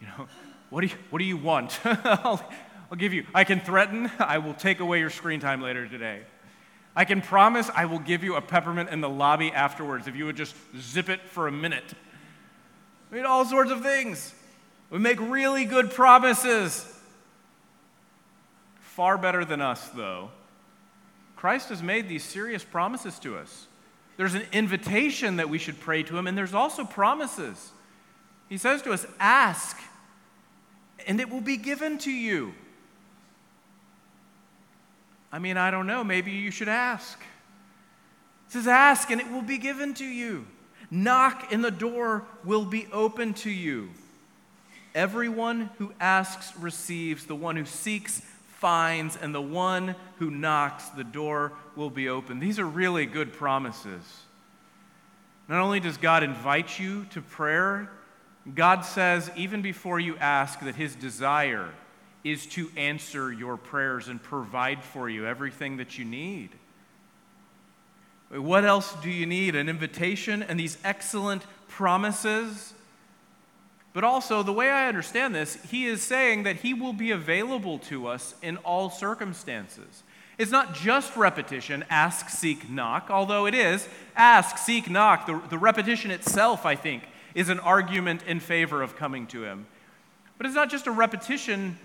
You 0.00 0.06
know, 0.06 0.28
what 0.70 0.82
do 0.82 0.86
you, 0.86 0.94
what 1.10 1.18
do 1.18 1.24
you 1.24 1.36
want? 1.36 1.78
I'll, 2.90 2.98
give 2.98 3.12
you, 3.12 3.26
I 3.34 3.44
can 3.44 3.60
threaten, 3.60 4.10
I 4.18 4.38
will 4.38 4.54
take 4.54 4.80
away 4.80 5.00
your 5.00 5.10
screen 5.10 5.40
time 5.40 5.60
later 5.60 5.86
today. 5.86 6.22
I 6.94 7.04
can 7.04 7.20
promise 7.20 7.70
I 7.74 7.84
will 7.84 7.98
give 7.98 8.24
you 8.24 8.36
a 8.36 8.40
peppermint 8.40 8.88
in 8.88 9.02
the 9.02 9.08
lobby 9.08 9.52
afterwards 9.52 10.08
if 10.08 10.16
you 10.16 10.24
would 10.24 10.36
just 10.36 10.54
zip 10.80 11.10
it 11.10 11.20
for 11.20 11.46
a 11.46 11.52
minute. 11.52 11.84
I 13.10 13.14
mean, 13.14 13.26
all 13.26 13.44
sorts 13.44 13.70
of 13.70 13.82
things. 13.82 14.34
We 14.90 14.98
make 14.98 15.20
really 15.20 15.64
good 15.64 15.90
promises. 15.90 16.90
Far 18.80 19.18
better 19.18 19.44
than 19.44 19.60
us, 19.60 19.88
though. 19.90 20.30
Christ 21.36 21.68
has 21.68 21.82
made 21.82 22.08
these 22.08 22.24
serious 22.24 22.64
promises 22.64 23.18
to 23.18 23.36
us. 23.36 23.66
There's 24.16 24.34
an 24.34 24.44
invitation 24.52 25.36
that 25.36 25.50
we 25.50 25.58
should 25.58 25.78
pray 25.78 26.02
to 26.04 26.16
Him, 26.16 26.26
and 26.26 26.36
there's 26.36 26.54
also 26.54 26.84
promises. 26.84 27.72
He 28.48 28.56
says 28.56 28.80
to 28.82 28.92
us, 28.92 29.06
Ask, 29.20 29.76
and 31.06 31.20
it 31.20 31.28
will 31.28 31.42
be 31.42 31.58
given 31.58 31.98
to 31.98 32.10
you. 32.10 32.54
I 35.32 35.38
mean, 35.38 35.56
I 35.56 35.70
don't 35.70 35.86
know. 35.86 36.04
Maybe 36.04 36.30
you 36.32 36.50
should 36.50 36.68
ask. 36.68 37.18
It 38.48 38.52
says, 38.52 38.66
Ask, 38.66 39.10
and 39.10 39.20
it 39.20 39.30
will 39.30 39.42
be 39.42 39.58
given 39.58 39.94
to 39.94 40.04
you. 40.04 40.46
Knock, 40.90 41.52
and 41.52 41.64
the 41.64 41.70
door 41.70 42.24
will 42.44 42.64
be 42.64 42.86
open 42.92 43.34
to 43.34 43.50
you. 43.50 43.90
Everyone 44.94 45.70
who 45.78 45.92
asks 46.00 46.56
receives, 46.58 47.26
the 47.26 47.34
one 47.34 47.56
who 47.56 47.66
seeks 47.66 48.22
finds, 48.58 49.16
and 49.16 49.34
the 49.34 49.42
one 49.42 49.94
who 50.18 50.30
knocks, 50.30 50.88
the 50.90 51.04
door 51.04 51.52
will 51.74 51.90
be 51.90 52.08
open. 52.08 52.38
These 52.38 52.58
are 52.58 52.64
really 52.64 53.04
good 53.04 53.32
promises. 53.32 54.02
Not 55.48 55.60
only 55.60 55.80
does 55.80 55.96
God 55.96 56.22
invite 56.22 56.78
you 56.78 57.04
to 57.10 57.20
prayer, 57.20 57.90
God 58.54 58.82
says, 58.82 59.30
even 59.36 59.60
before 59.60 60.00
you 60.00 60.16
ask, 60.16 60.60
that 60.60 60.76
His 60.76 60.94
desire 60.94 61.68
is 62.30 62.46
to 62.46 62.70
answer 62.76 63.32
your 63.32 63.56
prayers 63.56 64.08
and 64.08 64.22
provide 64.22 64.82
for 64.82 65.08
you 65.08 65.26
everything 65.26 65.76
that 65.76 65.98
you 65.98 66.04
need. 66.04 66.50
What 68.30 68.64
else 68.64 68.94
do 69.02 69.10
you 69.10 69.26
need? 69.26 69.54
An 69.54 69.68
invitation 69.68 70.42
and 70.42 70.58
these 70.58 70.78
excellent 70.82 71.44
promises. 71.68 72.74
But 73.92 74.04
also, 74.04 74.42
the 74.42 74.52
way 74.52 74.68
I 74.70 74.88
understand 74.88 75.34
this, 75.34 75.56
he 75.70 75.86
is 75.86 76.02
saying 76.02 76.42
that 76.42 76.56
he 76.56 76.74
will 76.74 76.92
be 76.92 77.12
available 77.12 77.78
to 77.80 78.08
us 78.08 78.34
in 78.42 78.56
all 78.58 78.90
circumstances. 78.90 80.02
It's 80.38 80.50
not 80.50 80.74
just 80.74 81.16
repetition, 81.16 81.84
ask, 81.88 82.28
seek, 82.28 82.68
knock, 82.68 83.06
although 83.08 83.46
it 83.46 83.54
is 83.54 83.88
ask, 84.16 84.58
seek, 84.58 84.90
knock. 84.90 85.26
The, 85.26 85.40
the 85.48 85.58
repetition 85.58 86.10
itself, 86.10 86.66
I 86.66 86.74
think, 86.74 87.04
is 87.34 87.48
an 87.48 87.60
argument 87.60 88.22
in 88.26 88.40
favor 88.40 88.82
of 88.82 88.96
coming 88.96 89.26
to 89.28 89.44
him. 89.44 89.66
But 90.36 90.46
it's 90.46 90.54
not 90.54 90.70
just 90.70 90.86
a 90.86 90.90
repetition 90.90 91.78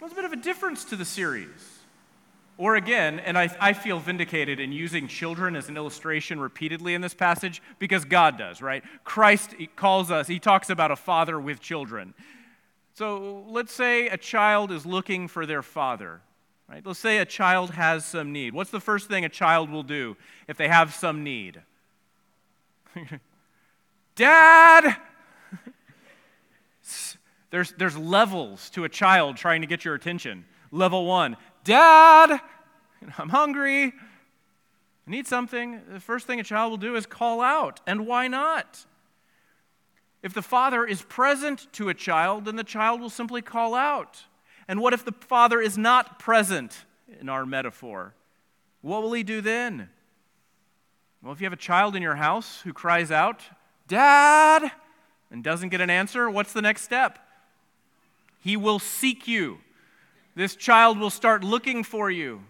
there's 0.00 0.12
a 0.12 0.14
bit 0.14 0.24
of 0.24 0.32
a 0.32 0.36
difference 0.36 0.84
to 0.86 0.96
the 0.96 1.04
series. 1.04 1.78
Or 2.56 2.74
again, 2.74 3.20
and 3.20 3.38
I, 3.38 3.54
I 3.60 3.72
feel 3.72 4.00
vindicated 4.00 4.58
in 4.58 4.72
using 4.72 5.06
children 5.06 5.54
as 5.54 5.68
an 5.68 5.76
illustration 5.76 6.40
repeatedly 6.40 6.94
in 6.94 7.00
this 7.00 7.14
passage 7.14 7.62
because 7.78 8.04
God 8.04 8.36
does, 8.36 8.60
right? 8.60 8.82
Christ 9.04 9.54
calls 9.76 10.10
us, 10.10 10.26
he 10.26 10.40
talks 10.40 10.68
about 10.68 10.90
a 10.90 10.96
father 10.96 11.38
with 11.38 11.60
children. 11.60 12.14
So 12.94 13.44
let's 13.48 13.72
say 13.72 14.08
a 14.08 14.16
child 14.16 14.72
is 14.72 14.84
looking 14.84 15.28
for 15.28 15.46
their 15.46 15.62
father, 15.62 16.20
right? 16.68 16.84
Let's 16.84 16.98
say 16.98 17.18
a 17.18 17.24
child 17.24 17.70
has 17.70 18.04
some 18.04 18.32
need. 18.32 18.54
What's 18.54 18.70
the 18.70 18.80
first 18.80 19.06
thing 19.06 19.24
a 19.24 19.28
child 19.28 19.70
will 19.70 19.84
do 19.84 20.16
if 20.48 20.56
they 20.56 20.66
have 20.66 20.92
some 20.92 21.22
need? 21.22 21.62
Dad! 24.16 24.96
There's, 27.50 27.72
there's 27.72 27.96
levels 27.96 28.70
to 28.70 28.84
a 28.84 28.88
child 28.88 29.36
trying 29.36 29.62
to 29.62 29.66
get 29.66 29.84
your 29.84 29.94
attention. 29.94 30.44
Level 30.70 31.06
one, 31.06 31.36
Dad, 31.64 32.40
I'm 33.18 33.28
hungry. 33.30 33.92
I 35.06 35.10
need 35.10 35.26
something. 35.26 35.80
The 35.90 36.00
first 36.00 36.26
thing 36.26 36.40
a 36.40 36.44
child 36.44 36.70
will 36.70 36.76
do 36.76 36.96
is 36.96 37.06
call 37.06 37.40
out. 37.40 37.80
And 37.86 38.06
why 38.06 38.28
not? 38.28 38.84
If 40.22 40.34
the 40.34 40.42
father 40.42 40.84
is 40.84 41.02
present 41.02 41.72
to 41.74 41.88
a 41.88 41.94
child, 41.94 42.44
then 42.44 42.56
the 42.56 42.64
child 42.64 43.00
will 43.00 43.10
simply 43.10 43.40
call 43.40 43.74
out. 43.74 44.24
And 44.66 44.80
what 44.80 44.92
if 44.92 45.04
the 45.04 45.12
father 45.12 45.60
is 45.60 45.78
not 45.78 46.18
present 46.18 46.84
in 47.20 47.28
our 47.28 47.46
metaphor? 47.46 48.14
What 48.82 49.02
will 49.02 49.12
he 49.12 49.22
do 49.22 49.40
then? 49.40 49.88
Well, 51.22 51.32
if 51.32 51.40
you 51.40 51.46
have 51.46 51.52
a 51.52 51.56
child 51.56 51.96
in 51.96 52.02
your 52.02 52.16
house 52.16 52.60
who 52.62 52.72
cries 52.72 53.10
out, 53.10 53.40
Dad, 53.86 54.70
and 55.30 55.42
doesn't 55.42 55.70
get 55.70 55.80
an 55.80 55.90
answer, 55.90 56.28
what's 56.28 56.52
the 56.52 56.62
next 56.62 56.82
step? 56.82 57.18
He 58.40 58.56
will 58.56 58.78
seek 58.78 59.26
you. 59.26 59.58
This 60.34 60.54
child 60.54 60.98
will 60.98 61.10
start 61.10 61.42
looking 61.42 61.82
for 61.82 62.10
you. 62.10 62.42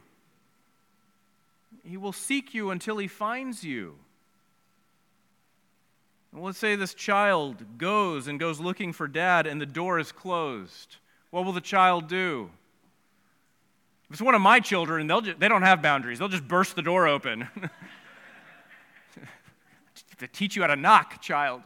He 1.83 1.97
will 1.97 2.13
seek 2.13 2.53
you 2.53 2.71
until 2.71 2.99
he 2.99 3.09
finds 3.09 3.65
you. 3.65 3.95
And 6.33 6.43
let's 6.43 6.59
say 6.59 6.77
this 6.77 6.93
child 6.93 7.79
goes 7.79 8.29
and 8.29 8.39
goes 8.39 8.61
looking 8.61 8.93
for 8.93 9.09
dad, 9.09 9.47
and 9.47 9.61
the 9.61 9.67
door 9.67 9.99
is 9.99 10.13
closed. 10.13 10.97
What 11.31 11.45
will 11.45 11.53
the 11.53 11.61
child 11.61 12.09
do? 12.09 12.51
If 14.09 14.15
it's 14.15 14.23
one 14.23 14.35
of 14.35 14.41
my 14.41 14.61
children, 14.61 15.07
they'll 15.07 15.21
just, 15.21 15.39
they 15.41 15.49
don't 15.49 15.63
have 15.63 15.83
boundaries. 15.83 16.19
They'll 16.19 16.29
just 16.29 16.49
burst 16.49 16.77
the 16.77 16.83
door 16.83 17.09
open. 17.09 17.49
to 20.19 20.27
teach 20.29 20.57
you 20.57 20.63
how 20.63 20.69
to 20.69 20.77
knock, 20.77 21.21
child. 21.23 21.63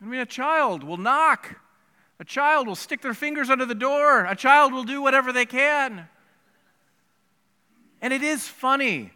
I 0.00 0.04
mean, 0.04 0.20
a 0.20 0.26
child 0.26 0.82
will 0.84 0.96
knock. 0.96 1.60
A 2.20 2.24
child 2.24 2.66
will 2.66 2.76
stick 2.76 3.00
their 3.00 3.14
fingers 3.14 3.50
under 3.50 3.66
the 3.66 3.74
door. 3.74 4.24
A 4.24 4.36
child 4.36 4.72
will 4.72 4.84
do 4.84 5.02
whatever 5.02 5.32
they 5.32 5.46
can. 5.46 6.08
And 8.00 8.12
it 8.12 8.22
is 8.22 8.46
funny, 8.46 9.12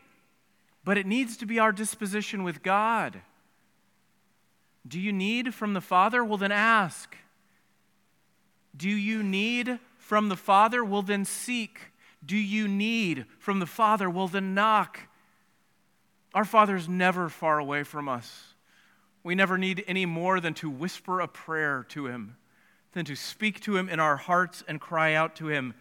but 0.85 0.99
it 0.99 1.07
needs 1.07 1.37
to 1.39 1.47
be 1.47 1.59
our 1.59 1.73
disposition 1.73 2.43
with 2.43 2.63
God. 2.63 3.21
Do 4.87 4.99
you 4.99 5.13
need 5.13 5.55
from 5.55 5.75
the 5.75 5.81
Father? 5.81 6.25
Well, 6.25 6.39
then 6.39 6.53
ask. 6.53 7.15
Do 8.77 8.89
you 8.89 9.23
need 9.23 9.79
from 9.99 10.29
the 10.29 10.37
Father? 10.37 10.85
Well, 10.85 11.03
then 11.03 11.25
seek. 11.25 11.93
Do 12.25 12.37
you 12.37 12.67
need 12.67 13.27
from 13.39 13.61
the 13.61 13.67
Father? 13.67 14.09
Well, 14.09 14.29
then 14.29 14.55
knock. 14.55 15.01
Our 16.35 16.45
Father 16.45 16.75
is 16.75 16.89
never 16.89 17.29
far 17.29 17.59
away 17.59 17.85
from 17.85 18.09
us. 18.09 18.55
We 19.23 19.35
never 19.35 19.59
need 19.59 19.85
any 19.87 20.07
more 20.07 20.41
than 20.41 20.55
to 20.55 20.71
whisper 20.71 21.21
a 21.21 21.29
prayer 21.29 21.85
to 21.91 22.07
Him 22.07 22.37
than 22.93 23.05
to 23.05 23.15
speak 23.15 23.61
to 23.61 23.77
him 23.77 23.89
in 23.89 24.01
our 24.01 24.17
hearts 24.17 24.65
and 24.67 24.81
cry 24.81 25.15
out 25.15 25.37
to 25.37 25.49
him. 25.49 25.75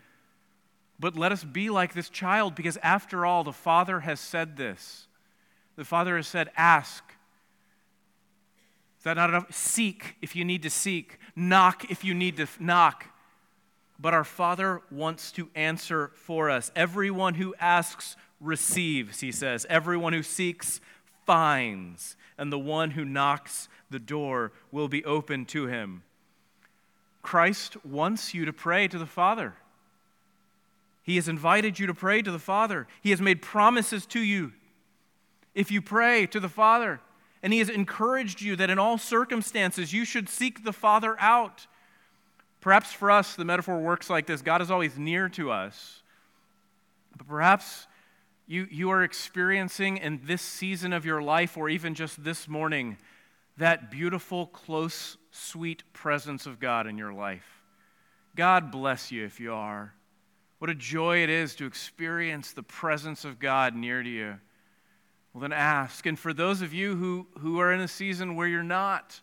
But 0.99 1.15
let 1.15 1.31
us 1.31 1.43
be 1.43 1.69
like 1.69 1.93
this 1.93 2.09
child, 2.09 2.55
because 2.55 2.77
after 2.77 3.25
all, 3.25 3.43
the 3.43 3.53
Father 3.53 4.01
has 4.01 4.19
said 4.19 4.57
this. 4.57 5.07
The 5.75 5.85
Father 5.85 6.17
has 6.17 6.27
said, 6.27 6.49
Ask. 6.57 7.03
Is 8.97 9.03
that 9.03 9.15
not 9.15 9.29
enough? 9.29 9.53
Seek 9.53 10.15
if 10.21 10.35
you 10.35 10.43
need 10.43 10.63
to 10.63 10.69
seek, 10.69 11.19
knock 11.35 11.89
if 11.91 12.03
you 12.03 12.13
need 12.13 12.37
to 12.37 12.47
knock. 12.59 13.05
But 13.99 14.13
our 14.13 14.23
Father 14.23 14.81
wants 14.91 15.31
to 15.33 15.49
answer 15.55 16.11
for 16.15 16.49
us. 16.49 16.71
Everyone 16.75 17.35
who 17.35 17.55
asks 17.59 18.15
receives, 18.39 19.19
he 19.19 19.31
says. 19.31 19.65
Everyone 19.69 20.13
who 20.13 20.23
seeks 20.23 20.81
finds. 21.25 22.15
And 22.37 22.51
the 22.51 22.59
one 22.59 22.91
who 22.91 23.05
knocks, 23.05 23.69
the 23.89 23.99
door 23.99 24.51
will 24.71 24.87
be 24.87 25.03
open 25.05 25.45
to 25.45 25.67
him. 25.67 26.03
Christ 27.27 27.75
wants 27.85 28.33
you 28.33 28.45
to 28.45 28.53
pray 28.53 28.87
to 28.87 28.97
the 28.97 29.05
Father. 29.05 29.53
He 31.03 31.17
has 31.17 31.27
invited 31.27 31.77
you 31.77 31.85
to 31.87 31.93
pray 31.93 32.21
to 32.21 32.31
the 32.31 32.39
Father. 32.39 32.87
He 33.01 33.09
has 33.09 33.19
made 33.19 33.41
promises 33.41 34.05
to 34.05 34.21
you 34.21 34.53
if 35.53 35.69
you 35.69 35.81
pray 35.81 36.25
to 36.27 36.39
the 36.39 36.47
Father. 36.47 37.01
And 37.43 37.51
He 37.51 37.59
has 37.59 37.67
encouraged 37.67 38.39
you 38.39 38.55
that 38.55 38.69
in 38.69 38.79
all 38.79 38.97
circumstances 38.97 39.91
you 39.91 40.05
should 40.05 40.29
seek 40.29 40.63
the 40.63 40.71
Father 40.71 41.17
out. 41.19 41.67
Perhaps 42.61 42.93
for 42.93 43.11
us, 43.11 43.35
the 43.35 43.43
metaphor 43.43 43.77
works 43.77 44.09
like 44.09 44.25
this 44.25 44.41
God 44.41 44.61
is 44.61 44.71
always 44.71 44.97
near 44.97 45.27
to 45.27 45.51
us. 45.51 46.01
But 47.17 47.27
perhaps 47.27 47.87
you, 48.47 48.69
you 48.71 48.89
are 48.89 49.03
experiencing 49.03 49.97
in 49.97 50.21
this 50.23 50.41
season 50.41 50.93
of 50.93 51.05
your 51.05 51.21
life, 51.21 51.57
or 51.57 51.67
even 51.67 51.93
just 51.93 52.23
this 52.23 52.47
morning, 52.47 52.97
that 53.57 53.89
beautiful, 53.91 54.47
close 54.47 55.17
sweet 55.31 55.83
presence 55.93 56.45
of 56.45 56.59
God 56.59 56.87
in 56.87 56.97
your 56.97 57.13
life. 57.13 57.63
God 58.35 58.71
bless 58.71 59.11
you 59.11 59.25
if 59.25 59.39
you 59.39 59.53
are. 59.53 59.93
What 60.59 60.69
a 60.69 60.75
joy 60.75 61.23
it 61.23 61.29
is 61.29 61.55
to 61.55 61.65
experience 61.65 62.51
the 62.51 62.63
presence 62.63 63.25
of 63.25 63.39
God 63.39 63.75
near 63.75 64.01
to 64.01 64.09
you. 64.09 64.35
Well, 65.33 65.41
then 65.41 65.53
ask. 65.53 66.05
And 66.05 66.17
for 66.17 66.33
those 66.33 66.61
of 66.61 66.73
you 66.73 66.95
who, 66.95 67.27
who 67.39 67.59
are 67.59 67.71
in 67.71 67.79
a 67.79 67.87
season 67.87 68.35
where 68.35 68.47
you're 68.47 68.63
not, 68.63 69.21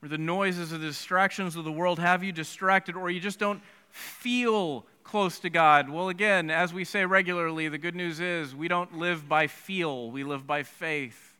where 0.00 0.08
the 0.08 0.18
noises 0.18 0.72
or 0.72 0.78
the 0.78 0.86
distractions 0.86 1.56
of 1.56 1.64
the 1.64 1.72
world 1.72 1.98
have 1.98 2.24
you 2.24 2.32
distracted, 2.32 2.96
or 2.96 3.10
you 3.10 3.20
just 3.20 3.38
don't 3.38 3.62
feel 3.90 4.86
close 5.04 5.38
to 5.40 5.50
God. 5.50 5.88
Well, 5.88 6.08
again, 6.08 6.50
as 6.50 6.74
we 6.74 6.84
say 6.84 7.06
regularly, 7.06 7.68
the 7.68 7.78
good 7.78 7.94
news 7.94 8.18
is 8.18 8.54
we 8.54 8.68
don't 8.68 8.98
live 8.98 9.28
by 9.28 9.46
feel, 9.46 10.10
we 10.10 10.24
live 10.24 10.46
by 10.46 10.64
faith. 10.64 11.35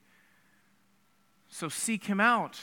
So 1.56 1.70
seek 1.70 2.04
Him 2.04 2.20
out. 2.20 2.60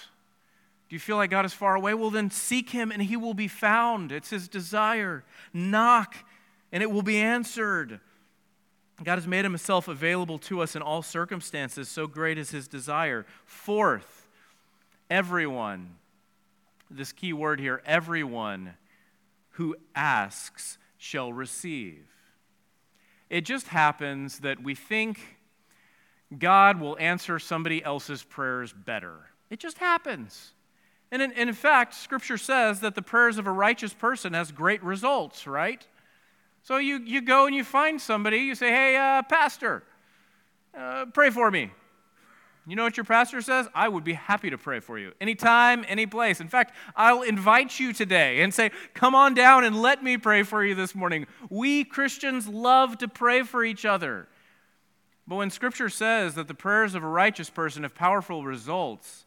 Do 0.88 0.96
you 0.96 1.00
feel 1.00 1.16
like 1.16 1.32
God 1.32 1.46
is 1.46 1.54
far 1.54 1.74
away? 1.74 1.96
Well, 1.96 2.12
then 2.12 2.30
seek 2.30 2.70
Him 2.70 2.92
and 2.92 3.02
He 3.02 3.18
will 3.18 3.34
be 3.34 3.48
found. 3.48 4.12
It's 4.12 4.30
His 4.30 4.48
desire. 4.48 5.24
Knock 5.52 6.16
and 6.72 6.84
it 6.84 6.92
will 6.92 7.02
be 7.02 7.18
answered. 7.18 8.00
God 9.04 9.16
has 9.16 9.26
made 9.26 9.46
Himself 9.46 9.88
available 9.88 10.38
to 10.38 10.62
us 10.62 10.76
in 10.76 10.84
all 10.84 11.02
circumstances. 11.02 11.90
So 11.90 12.06
great 12.06 12.38
is 12.38 12.52
His 12.52 12.68
desire. 12.68 13.26
Fourth, 13.46 14.28
everyone, 15.10 15.96
this 16.92 17.12
key 17.12 17.34
word 17.34 17.60
here, 17.60 17.82
everyone 17.88 18.76
who 19.54 19.76
asks 19.96 20.78
shall 21.00 21.34
receive. 21.34 22.06
It 23.28 23.42
just 23.42 23.70
happens 23.70 24.42
that 24.42 24.62
we 24.62 24.76
think 24.76 25.40
God 26.40 26.80
will 26.80 26.98
answer 27.00 27.40
somebody 27.40 27.84
else's 27.84 28.24
prayers 28.24 28.74
better. 28.74 29.30
It 29.50 29.60
just 29.60 29.78
happens. 29.78 30.54
And 31.12 31.22
in, 31.22 31.32
and 31.34 31.50
in 31.50 31.56
fact, 31.56 31.94
Scripture 31.94 32.38
says 32.38 32.80
that 32.80 32.96
the 32.96 33.02
prayers 33.02 33.38
of 33.38 33.46
a 33.46 33.52
righteous 33.52 33.94
person 33.94 34.34
has 34.34 34.52
great 34.52 34.82
results, 34.84 35.46
right? 35.46 35.86
So 36.64 36.78
you, 36.78 37.00
you 37.00 37.22
go 37.22 37.46
and 37.46 37.56
you 37.56 37.64
find 37.64 38.02
somebody, 38.02 38.38
you 38.38 38.56
say, 38.56 38.70
hey, 38.70 38.96
uh, 38.96 39.22
Pastor, 39.24 39.84
uh, 40.76 41.06
pray 41.14 41.30
for 41.30 41.52
me. 41.52 41.70
You 42.66 42.78
know 42.78 42.84
what 42.84 42.96
your 42.96 43.04
pastor 43.04 43.42
says? 43.42 43.68
I 43.76 43.90
would 43.90 44.06
be 44.06 44.14
happy 44.14 44.50
to 44.50 44.58
pray 44.58 44.80
for 44.80 44.98
you. 44.98 45.12
Anytime, 45.20 45.84
any 45.88 46.06
place. 46.06 46.40
In 46.40 46.48
fact, 46.48 46.74
I'll 46.96 47.22
invite 47.22 47.78
you 47.78 47.92
today 47.92 48.42
and 48.42 48.54
say, 48.54 48.72
Come 48.94 49.16
on 49.16 49.34
down 49.34 49.66
and 49.66 49.82
let 49.82 50.02
me 50.02 50.18
pray 50.18 50.44
for 50.44 50.64
you 50.64 50.74
this 50.74 50.96
morning. 50.96 51.28
We 51.50 51.84
Christians 51.84 52.48
love 52.48 53.00
to 53.00 53.10
pray 53.10 53.44
for 53.44 53.66
each 53.66 53.84
other. 53.84 54.30
But 55.28 55.36
when 55.36 55.50
Scripture 55.50 55.90
says 55.90 56.36
that 56.36 56.48
the 56.48 56.54
prayers 56.54 56.96
of 56.96 57.04
a 57.04 57.08
righteous 57.08 57.50
person 57.50 57.84
have 57.84 57.96
powerful 57.96 58.44
results, 58.44 59.26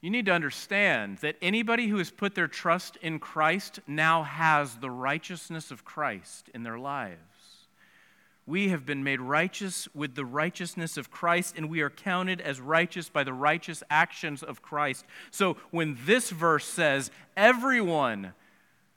you 0.00 0.10
need 0.10 0.26
to 0.26 0.32
understand 0.32 1.18
that 1.18 1.36
anybody 1.40 1.88
who 1.88 1.98
has 1.98 2.10
put 2.10 2.34
their 2.34 2.48
trust 2.48 2.96
in 3.02 3.18
Christ 3.18 3.80
now 3.86 4.22
has 4.22 4.76
the 4.76 4.90
righteousness 4.90 5.70
of 5.70 5.84
Christ 5.84 6.48
in 6.54 6.62
their 6.62 6.78
lives 6.78 7.30
we 8.50 8.70
have 8.70 8.84
been 8.84 9.04
made 9.04 9.20
righteous 9.20 9.88
with 9.94 10.16
the 10.16 10.24
righteousness 10.24 10.96
of 10.96 11.10
Christ, 11.10 11.54
and 11.56 11.70
we 11.70 11.80
are 11.80 11.88
counted 11.88 12.40
as 12.40 12.60
righteous 12.60 13.08
by 13.08 13.22
the 13.22 13.32
righteous 13.32 13.82
actions 13.88 14.42
of 14.42 14.60
Christ. 14.60 15.06
So 15.30 15.56
when 15.70 15.96
this 16.04 16.30
verse 16.30 16.66
says, 16.66 17.10
everyone 17.36 18.32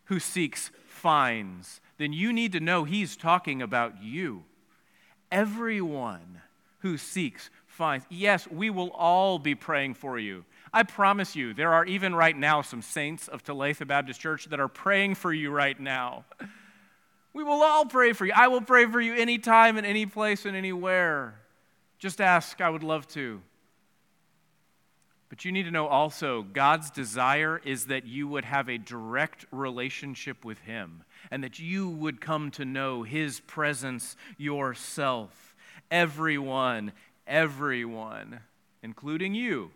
who 0.05 0.19
seeks 0.19 0.71
finds, 0.87 1.81
then 1.97 2.13
you 2.13 2.33
need 2.33 2.51
to 2.53 2.59
know 2.59 2.83
he's 2.83 3.15
talking 3.15 3.61
about 3.61 4.01
you. 4.01 4.43
Everyone 5.33 6.41
who 6.79 6.97
seeks 6.97 7.49
finds. 7.65 8.05
Yes, 8.09 8.47
we 8.47 8.69
will 8.69 8.91
all 8.91 9.39
be 9.39 9.55
praying 9.55 9.95
for 9.95 10.19
you. 10.19 10.45
I 10.71 10.83
promise 10.83 11.35
you, 11.35 11.53
there 11.53 11.73
are 11.73 11.85
even 11.85 12.13
right 12.13 12.37
now 12.37 12.61
some 12.61 12.83
saints 12.83 13.27
of 13.27 13.43
Talitha 13.43 13.85
Baptist 13.85 14.21
Church 14.21 14.45
that 14.45 14.59
are 14.59 14.67
praying 14.67 15.15
for 15.15 15.33
you 15.33 15.49
right 15.49 15.79
now. 15.79 16.25
We 17.33 17.43
will 17.43 17.63
all 17.63 17.85
pray 17.85 18.13
for 18.13 18.27
you. 18.27 18.33
I 18.35 18.47
will 18.47 18.61
pray 18.61 18.85
for 18.85 19.01
you 19.01 19.15
anytime 19.15 19.77
and 19.77 19.87
any 19.87 20.05
place 20.05 20.45
and 20.45 20.55
anywhere. 20.55 21.33
Just 21.97 22.21
ask, 22.21 22.61
I 22.61 22.69
would 22.69 22.83
love 22.83 23.07
to. 23.09 23.41
But 25.29 25.45
you 25.45 25.51
need 25.51 25.63
to 25.63 25.71
know 25.71 25.87
also, 25.87 26.43
God's 26.43 26.91
desire 26.91 27.59
is 27.65 27.85
that 27.87 28.05
you 28.05 28.27
would 28.27 28.45
have 28.45 28.69
a 28.69 28.77
direct 28.77 29.47
relationship 29.51 30.45
with 30.45 30.59
Him 30.59 31.03
and 31.33 31.43
that 31.43 31.57
you 31.57 31.89
would 31.89 32.21
come 32.21 32.51
to 32.51 32.63
know 32.63 33.01
His 33.01 33.39
presence 33.39 34.15
yourself. 34.37 35.55
Everyone, 35.89 36.91
everyone, 37.25 38.41
including 38.83 39.33
you, 39.33 39.71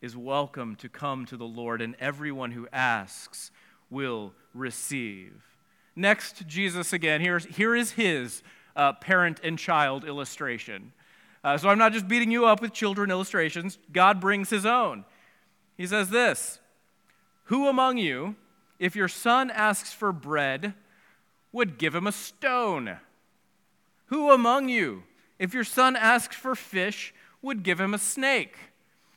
is 0.00 0.16
welcome 0.16 0.74
to 0.76 0.88
come 0.88 1.26
to 1.26 1.36
the 1.36 1.44
Lord, 1.44 1.82
and 1.82 1.94
everyone 2.00 2.52
who 2.52 2.66
asks 2.72 3.50
will 3.90 4.32
receive. 4.54 5.34
Next, 5.94 6.46
Jesus 6.46 6.94
again. 6.94 7.20
Here's, 7.20 7.44
here 7.44 7.76
is 7.76 7.90
his 7.90 8.42
uh, 8.74 8.94
parent 8.94 9.40
and 9.44 9.58
child 9.58 10.06
illustration. 10.06 10.92
Uh, 11.44 11.58
so 11.58 11.68
I'm 11.68 11.78
not 11.78 11.92
just 11.92 12.08
beating 12.08 12.30
you 12.30 12.46
up 12.46 12.62
with 12.62 12.72
children 12.72 13.10
illustrations. 13.10 13.78
God 13.92 14.18
brings 14.18 14.48
his 14.48 14.64
own. 14.64 15.04
He 15.76 15.86
says 15.86 16.08
this 16.08 16.58
Who 17.44 17.68
among 17.68 17.98
you, 17.98 18.34
if 18.78 18.94
your 18.94 19.08
son 19.08 19.50
asks 19.50 19.92
for 19.92 20.12
bread, 20.12 20.74
would 21.52 21.78
give 21.78 21.94
him 21.94 22.06
a 22.06 22.12
stone? 22.12 22.98
Who 24.06 24.30
among 24.30 24.68
you, 24.68 25.04
if 25.38 25.52
your 25.52 25.64
son 25.64 25.96
asks 25.96 26.36
for 26.36 26.54
fish, 26.54 27.14
would 27.42 27.62
give 27.62 27.80
him 27.80 27.94
a 27.94 27.98
snake? 27.98 28.56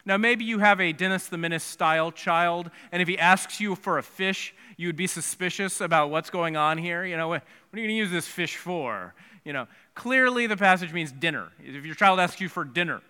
Now, 0.04 0.18
maybe 0.18 0.44
you 0.46 0.60
have 0.60 0.82
a 0.82 0.94
Dennis 0.94 1.28
the 1.28 1.38
Menace 1.38 1.64
style 1.64 2.12
child, 2.12 2.72
and 2.92 3.02
if 3.02 3.08
he 3.08 3.20
asks 3.20 3.60
you 3.60 3.76
for 3.76 3.98
a 3.98 4.04
fish, 4.04 4.54
you 4.76 4.88
would 4.88 4.96
be 4.96 5.08
suspicious 5.08 5.80
about 5.80 6.10
what's 6.10 6.32
going 6.32 6.58
on 6.58 6.78
here. 6.80 7.06
You 7.06 7.18
know, 7.18 7.28
what, 7.28 7.44
what 7.70 7.78
are 7.78 7.82
you 7.82 7.88
going 7.88 7.96
to 7.96 8.00
use 8.00 8.12
this 8.12 8.28
fish 8.28 8.58
for? 8.58 9.14
You 9.46 9.54
know, 9.54 9.68
clearly 9.94 10.48
the 10.48 10.58
passage 10.58 10.92
means 10.92 11.12
dinner. 11.12 11.50
If 11.60 11.86
your 11.86 11.96
child 11.96 12.20
asks 12.20 12.42
you 12.42 12.50
for 12.50 12.64
dinner, 12.64 13.02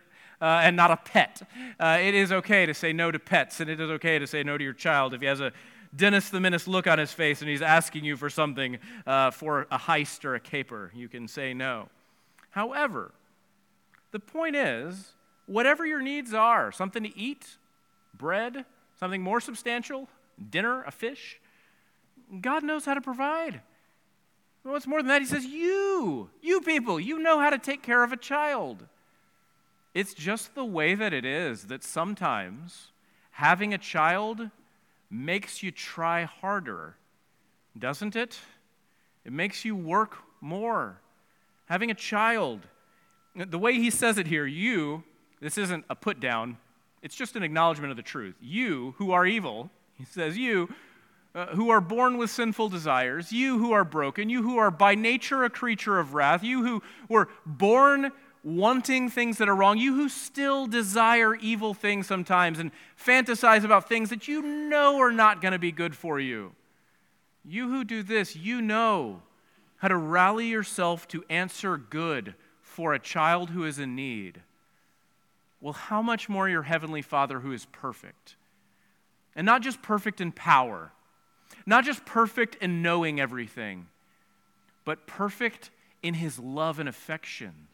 uh, 0.42 0.62
and 0.64 0.76
not 0.76 0.92
a 0.92 0.98
pet. 0.98 1.42
Uh, 1.80 2.00
it 2.02 2.16
is 2.16 2.32
okay 2.32 2.66
to 2.66 2.74
say 2.74 2.92
no 2.92 3.12
to 3.12 3.20
pets, 3.20 3.60
and 3.60 3.70
it 3.70 3.80
is 3.80 3.90
okay 3.92 4.18
to 4.18 4.26
say 4.26 4.44
no 4.44 4.58
to 4.58 4.64
your 4.64 4.74
child 4.74 5.14
if 5.14 5.22
he 5.22 5.28
has 5.28 5.40
a 5.40 5.54
Dennis 5.96 6.30
the 6.30 6.40
Menace 6.40 6.68
look 6.68 6.88
on 6.88 7.00
his 7.00 7.12
face 7.12 7.42
and 7.42 7.50
he's 7.50 7.62
asking 7.62 8.06
you 8.06 8.16
for 8.16 8.30
something 8.30 8.80
uh, 9.06 9.32
for 9.32 9.68
a 9.72 9.78
heist 9.78 10.24
or 10.24 10.36
a 10.36 10.40
caper. 10.40 10.92
You 10.96 11.10
can 11.10 11.28
say 11.28 11.54
no. 11.54 11.90
However, 12.52 13.12
the 14.12 14.20
point 14.20 14.56
is 14.56 15.14
whatever 15.46 15.86
your 15.86 16.02
needs 16.02 16.34
are 16.34 16.72
something 16.72 17.04
to 17.04 17.18
eat, 17.18 17.58
bread, 18.14 18.66
something 19.00 19.22
more 19.22 19.42
substantial, 19.42 20.08
dinner, 20.50 20.84
a 20.84 20.92
fish 20.92 21.40
God 22.40 22.64
knows 22.64 22.86
how 22.86 22.94
to 22.94 23.02
provide. 23.02 23.62
What's 24.64 24.88
more 24.88 25.00
than 25.00 25.08
that, 25.08 25.22
He 25.22 25.28
says, 25.28 25.46
You, 25.46 26.30
you 26.42 26.62
people, 26.62 27.00
you 27.00 27.20
know 27.20 27.40
how 27.40 27.50
to 27.50 27.58
take 27.58 27.82
care 27.82 28.04
of 28.04 28.14
a 28.14 28.18
child. 28.18 28.86
It's 29.94 30.14
just 30.14 30.56
the 30.56 30.64
way 30.64 30.96
that 30.96 31.12
it 31.12 31.26
is 31.26 31.66
that 31.66 31.84
sometimes 31.84 32.92
having 33.32 33.74
a 33.74 33.78
child 33.78 34.50
makes 35.12 35.62
you 35.62 35.72
try 35.72 36.24
harder, 36.24 36.96
doesn't 37.78 38.16
it? 38.16 38.40
It 39.26 39.34
makes 39.34 39.66
you 39.66 39.76
work 39.76 40.18
more. 40.40 41.02
Having 41.66 41.92
a 41.92 41.96
child, 41.96 42.62
the 43.36 43.60
way 43.60 43.74
he 43.74 43.90
says 43.90 44.18
it 44.18 44.28
here, 44.28 44.46
you, 44.46 45.04
this 45.42 45.58
isn't 45.58 45.86
a 45.90 45.96
put 45.96 46.20
down, 46.20 46.58
it's 47.02 47.16
just 47.16 47.36
an 47.36 47.44
acknowledgement 47.44 47.92
of 47.92 47.98
the 47.98 48.04
truth. 48.04 48.36
You 48.42 48.96
who 48.98 49.12
are 49.12 49.26
evil, 49.26 49.70
he 49.98 50.06
says, 50.06 50.38
you 50.38 50.74
uh, 51.34 51.48
who 51.48 51.70
are 51.70 51.82
born 51.82 52.18
with 52.18 52.30
sinful 52.30 52.70
desires, 52.70 53.32
you 53.32 53.58
who 53.58 53.72
are 53.72 53.86
broken, 53.86 54.30
you 54.30 54.44
who 54.44 54.58
are 54.58 54.72
by 54.72 54.96
nature 54.96 55.44
a 55.44 55.50
creature 55.50 55.98
of 56.00 56.14
wrath, 56.14 56.44
you 56.44 56.64
who 56.64 56.84
were 57.08 57.30
born 57.46 58.12
wanting 58.44 59.10
things 59.10 59.38
that 59.38 59.50
are 59.50 59.56
wrong, 59.56 59.78
you 59.78 59.96
who 59.96 60.10
still 60.10 60.68
desire 60.68 61.36
evil 61.36 61.74
things 61.74 62.08
sometimes 62.08 62.60
and 62.60 62.72
fantasize 62.98 63.64
about 63.64 63.88
things 63.88 64.10
that 64.10 64.28
you 64.28 64.42
know 64.42 65.00
are 65.00 65.12
not 65.12 65.42
going 65.42 65.52
to 65.52 65.60
be 65.60 65.72
good 65.72 65.96
for 65.96 66.20
you. 66.20 66.54
You 67.46 67.70
who 67.70 67.84
do 67.84 68.04
this, 68.04 68.36
you 68.36 68.62
know 68.62 69.22
how 69.78 69.88
to 69.88 69.98
rally 69.98 70.48
yourself 70.48 71.08
to 71.10 71.24
answer 71.30 71.78
good 71.78 72.36
for 72.62 72.94
a 72.94 73.00
child 73.00 73.50
who 73.50 73.66
is 73.66 73.80
in 73.80 73.96
need 73.96 74.42
well, 75.62 75.74
how 75.74 76.02
much 76.02 76.28
more 76.28 76.50
your 76.50 76.64
Heavenly 76.64 77.04
Father 77.04 77.40
who 77.40 77.52
is 77.52 77.68
perfect? 77.68 78.36
And 79.36 79.46
not 79.46 79.62
just 79.62 79.82
perfect 79.82 80.20
in 80.20 80.32
power, 80.32 80.92
not 81.68 81.86
just 81.86 82.04
perfect 82.04 82.56
in 82.56 82.82
knowing 82.82 83.22
everything, 83.22 83.86
but 84.84 85.06
perfect 85.06 85.70
in 86.02 86.16
His 86.16 86.40
love 86.40 86.80
and 86.80 86.90
affections. 86.90 87.70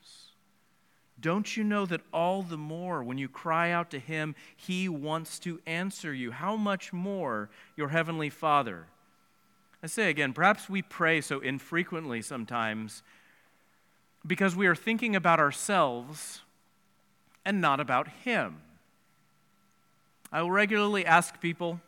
Don't 1.19 1.57
you 1.57 1.63
know 1.63 1.85
that 1.85 2.01
all 2.13 2.43
the 2.43 2.57
more 2.57 3.03
when 3.03 3.17
you 3.17 3.27
cry 3.27 3.71
out 3.71 3.89
to 3.91 3.99
Him, 3.99 4.35
He 4.55 4.87
wants 4.87 5.39
to 5.39 5.59
answer 5.65 6.13
you? 6.13 6.31
How 6.31 6.55
much 6.55 6.93
more 6.93 7.49
your 7.75 7.89
Heavenly 7.89 8.29
Father? 8.29 8.85
I 9.81 9.87
say 9.87 10.09
again, 10.09 10.33
perhaps 10.33 10.69
we 10.69 10.81
pray 10.81 11.21
so 11.21 11.39
infrequently 11.39 12.21
sometimes 12.21 13.03
because 14.25 14.55
we 14.55 14.67
are 14.67 14.75
thinking 14.75 15.15
about 15.15 15.39
ourselves 15.39 16.41
and 17.45 17.61
not 17.61 17.79
about 17.79 18.07
Him. 18.07 18.57
I 20.31 20.41
will 20.41 20.51
regularly 20.51 21.05
ask 21.05 21.39
people 21.39 21.79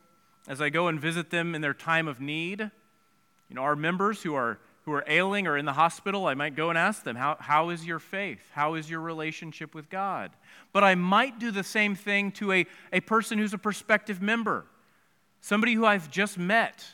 as 0.47 0.61
I 0.61 0.69
go 0.69 0.87
and 0.87 0.99
visit 0.99 1.29
them 1.29 1.53
in 1.53 1.61
their 1.61 1.73
time 1.73 2.07
of 2.07 2.21
need. 2.21 2.61
You 2.61 3.55
know, 3.55 3.61
our 3.61 3.75
members 3.75 4.23
who 4.23 4.33
are, 4.33 4.59
who 4.89 4.95
are 4.95 5.05
ailing 5.07 5.47
or 5.47 5.57
in 5.57 5.65
the 5.65 5.73
hospital, 5.73 6.25
I 6.27 6.33
might 6.33 6.55
go 6.55 6.69
and 6.69 6.77
ask 6.77 7.03
them, 7.03 7.15
how, 7.15 7.37
how 7.39 7.69
is 7.69 7.85
your 7.85 7.99
faith? 7.99 8.41
How 8.51 8.73
is 8.73 8.89
your 8.89 9.01
relationship 9.01 9.75
with 9.75 9.89
God? 9.89 10.31
But 10.73 10.83
I 10.83 10.95
might 10.95 11.39
do 11.39 11.51
the 11.51 11.63
same 11.63 11.95
thing 11.95 12.31
to 12.33 12.51
a, 12.51 12.65
a 12.91 12.99
person 12.99 13.37
who's 13.37 13.53
a 13.53 13.57
prospective 13.57 14.21
member. 14.21 14.65
somebody 15.41 15.73
who 15.73 15.85
I've 15.85 16.09
just 16.09 16.37
met. 16.37 16.85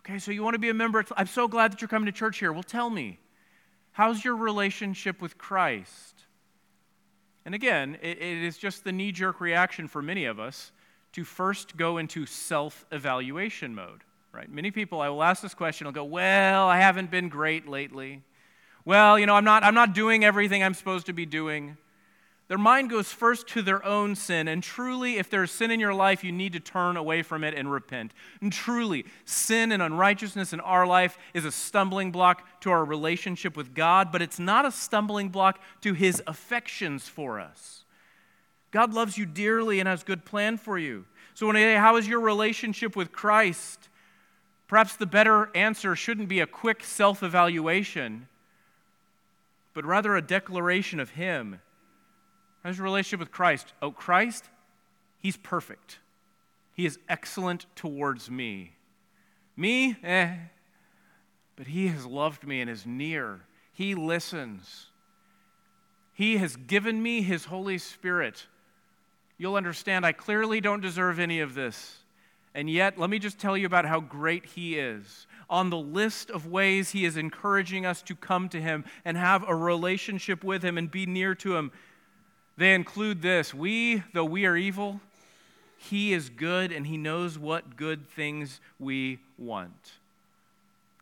Okay, 0.00 0.18
so 0.18 0.30
you 0.30 0.42
want 0.42 0.54
to 0.54 0.58
be 0.58 0.70
a 0.70 0.74
member. 0.74 1.04
I'm 1.16 1.26
so 1.26 1.48
glad 1.48 1.72
that 1.72 1.80
you're 1.80 1.88
coming 1.88 2.06
to 2.06 2.12
church 2.12 2.38
here. 2.38 2.52
Well, 2.52 2.62
tell 2.62 2.90
me, 2.90 3.18
how's 3.92 4.24
your 4.24 4.36
relationship 4.36 5.20
with 5.20 5.36
Christ? 5.38 6.14
And 7.44 7.54
again, 7.54 7.98
it, 8.02 8.18
it 8.18 8.44
is 8.44 8.58
just 8.58 8.84
the 8.84 8.92
knee 8.92 9.12
jerk 9.12 9.40
reaction 9.40 9.88
for 9.88 10.02
many 10.02 10.24
of 10.24 10.40
us 10.40 10.72
to 11.12 11.24
first 11.24 11.76
go 11.76 11.98
into 11.98 12.26
self 12.26 12.84
evaluation 12.92 13.74
mode, 13.74 14.02
right? 14.36 14.50
Many 14.50 14.70
people, 14.70 15.00
I 15.00 15.08
will 15.08 15.22
ask 15.22 15.42
this 15.42 15.54
question, 15.54 15.86
I'll 15.86 15.94
go, 15.94 16.04
Well, 16.04 16.68
I 16.68 16.78
haven't 16.78 17.10
been 17.10 17.30
great 17.30 17.66
lately. 17.66 18.22
Well, 18.84 19.18
you 19.18 19.24
know, 19.26 19.34
I'm 19.34 19.44
not, 19.44 19.64
I'm 19.64 19.74
not 19.74 19.94
doing 19.94 20.24
everything 20.24 20.62
I'm 20.62 20.74
supposed 20.74 21.06
to 21.06 21.14
be 21.14 21.24
doing. 21.26 21.78
Their 22.48 22.58
mind 22.58 22.90
goes 22.90 23.10
first 23.10 23.48
to 23.48 23.62
their 23.62 23.84
own 23.84 24.14
sin. 24.14 24.46
And 24.46 24.62
truly, 24.62 25.16
if 25.16 25.28
there's 25.28 25.50
sin 25.50 25.72
in 25.72 25.80
your 25.80 25.94
life, 25.94 26.22
you 26.22 26.30
need 26.30 26.52
to 26.52 26.60
turn 26.60 26.96
away 26.96 27.22
from 27.22 27.42
it 27.42 27.54
and 27.54 27.72
repent. 27.72 28.12
And 28.40 28.52
truly, 28.52 29.04
sin 29.24 29.72
and 29.72 29.82
unrighteousness 29.82 30.52
in 30.52 30.60
our 30.60 30.86
life 30.86 31.18
is 31.34 31.44
a 31.44 31.50
stumbling 31.50 32.12
block 32.12 32.46
to 32.60 32.70
our 32.70 32.84
relationship 32.84 33.56
with 33.56 33.74
God, 33.74 34.12
but 34.12 34.22
it's 34.22 34.38
not 34.38 34.64
a 34.64 34.70
stumbling 34.70 35.30
block 35.30 35.58
to 35.80 35.94
his 35.94 36.22
affections 36.28 37.08
for 37.08 37.40
us. 37.40 37.84
God 38.70 38.94
loves 38.94 39.18
you 39.18 39.26
dearly 39.26 39.80
and 39.80 39.88
has 39.88 40.04
good 40.04 40.24
plan 40.24 40.58
for 40.58 40.78
you. 40.78 41.06
So 41.34 41.48
when 41.48 41.56
I 41.56 41.62
say, 41.62 41.74
how 41.74 41.96
is 41.96 42.06
your 42.06 42.20
relationship 42.20 42.94
with 42.94 43.10
Christ? 43.10 43.88
Perhaps 44.68 44.96
the 44.96 45.06
better 45.06 45.50
answer 45.56 45.94
shouldn't 45.94 46.28
be 46.28 46.40
a 46.40 46.46
quick 46.46 46.82
self 46.82 47.22
evaluation, 47.22 48.28
but 49.74 49.84
rather 49.84 50.16
a 50.16 50.22
declaration 50.22 50.98
of 51.00 51.10
Him 51.10 51.60
How's 52.66 52.78
your 52.78 52.84
relationship 52.84 53.20
with 53.20 53.30
Christ? 53.30 53.74
Oh, 53.80 53.92
Christ, 53.92 54.50
He's 55.20 55.36
perfect. 55.36 56.00
He 56.74 56.84
is 56.84 56.98
excellent 57.08 57.66
towards 57.76 58.28
me. 58.28 58.72
Me, 59.56 59.96
eh. 60.02 60.34
But 61.54 61.68
He 61.68 61.86
has 61.86 62.04
loved 62.04 62.44
me 62.44 62.60
and 62.60 62.68
is 62.68 62.84
near. 62.84 63.42
He 63.72 63.94
listens. 63.94 64.86
He 66.12 66.38
has 66.38 66.56
given 66.56 67.00
me 67.00 67.22
His 67.22 67.44
Holy 67.44 67.78
Spirit. 67.78 68.48
You'll 69.38 69.54
understand, 69.54 70.04
I 70.04 70.10
clearly 70.10 70.60
don't 70.60 70.80
deserve 70.80 71.20
any 71.20 71.38
of 71.38 71.54
this. 71.54 71.98
And 72.56 72.70
yet, 72.70 72.98
let 72.98 73.10
me 73.10 73.18
just 73.18 73.38
tell 73.38 73.54
you 73.54 73.66
about 73.66 73.84
how 73.84 74.00
great 74.00 74.46
He 74.46 74.78
is. 74.78 75.26
On 75.50 75.68
the 75.68 75.76
list 75.76 76.30
of 76.30 76.46
ways 76.46 76.90
He 76.90 77.04
is 77.04 77.18
encouraging 77.18 77.84
us 77.84 78.00
to 78.02 78.14
come 78.14 78.48
to 78.48 78.60
Him 78.60 78.86
and 79.04 79.18
have 79.18 79.46
a 79.46 79.54
relationship 79.54 80.42
with 80.42 80.64
Him 80.64 80.78
and 80.78 80.90
be 80.90 81.04
near 81.04 81.34
to 81.34 81.54
Him, 81.54 81.70
they 82.56 82.74
include 82.74 83.20
this 83.20 83.52
We, 83.52 84.02
though 84.14 84.24
we 84.24 84.46
are 84.46 84.56
evil, 84.56 85.02
He 85.76 86.14
is 86.14 86.30
good 86.30 86.72
and 86.72 86.86
He 86.86 86.96
knows 86.96 87.38
what 87.38 87.76
good 87.76 88.08
things 88.08 88.58
we 88.80 89.18
want. 89.36 89.92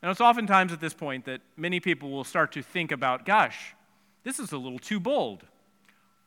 And 0.02 0.10
it's 0.10 0.20
oftentimes 0.20 0.72
at 0.72 0.80
this 0.80 0.92
point 0.92 1.24
that 1.26 1.40
many 1.56 1.78
people 1.78 2.10
will 2.10 2.24
start 2.24 2.50
to 2.52 2.62
think 2.62 2.90
about, 2.90 3.24
gosh, 3.24 3.76
this 4.24 4.40
is 4.40 4.50
a 4.50 4.58
little 4.58 4.80
too 4.80 4.98
bold. 4.98 5.44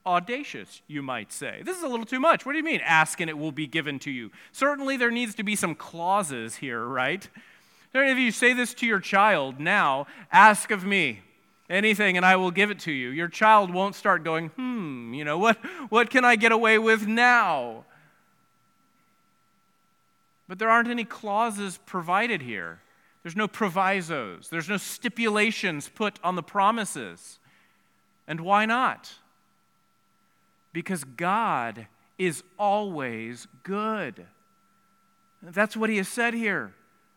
Audacious, 0.07 0.81
you 0.87 1.01
might 1.03 1.31
say. 1.31 1.61
This 1.63 1.77
is 1.77 1.83
a 1.83 1.87
little 1.87 2.05
too 2.05 2.19
much. 2.19 2.45
What 2.45 2.53
do 2.53 2.57
you 2.57 2.63
mean, 2.63 2.79
ask 2.83 3.19
and 3.19 3.29
it 3.29 3.37
will 3.37 3.51
be 3.51 3.67
given 3.67 3.99
to 3.99 4.11
you? 4.11 4.31
Certainly, 4.53 4.97
there 4.97 5.11
needs 5.11 5.35
to 5.35 5.43
be 5.43 5.55
some 5.55 5.75
clauses 5.75 6.55
here, 6.55 6.83
right? 6.83 7.27
If 7.93 8.17
you 8.17 8.31
say 8.31 8.53
this 8.53 8.73
to 8.75 8.85
your 8.85 8.99
child 8.99 9.59
now, 9.59 10.07
ask 10.31 10.71
of 10.71 10.85
me, 10.85 11.21
anything 11.69 12.15
and 12.15 12.25
I 12.25 12.35
will 12.35 12.51
give 12.51 12.71
it 12.71 12.79
to 12.79 12.91
you. 12.91 13.09
Your 13.09 13.27
child 13.27 13.73
won't 13.73 13.95
start 13.95 14.23
going, 14.23 14.49
hmm, 14.49 15.13
you 15.13 15.25
know, 15.25 15.37
what, 15.37 15.57
what 15.89 16.09
can 16.09 16.23
I 16.23 16.35
get 16.35 16.51
away 16.51 16.77
with 16.77 17.07
now? 17.07 17.85
But 20.47 20.59
there 20.59 20.69
aren't 20.69 20.89
any 20.89 21.03
clauses 21.03 21.79
provided 21.85 22.41
here. 22.41 22.79
There's 23.23 23.35
no 23.35 23.47
provisos, 23.47 24.47
there's 24.49 24.69
no 24.69 24.77
stipulations 24.77 25.89
put 25.89 26.19
on 26.23 26.35
the 26.35 26.43
promises. 26.43 27.39
And 28.27 28.41
why 28.41 28.65
not? 28.65 29.13
Because 30.77 31.03
God 31.03 31.87
is 32.19 32.43
always 32.59 33.47
good. 33.63 34.27
That's 35.41 35.75
what 35.75 35.89
he 35.89 35.97
has 35.97 36.07
said 36.07 36.35
here 36.35 36.71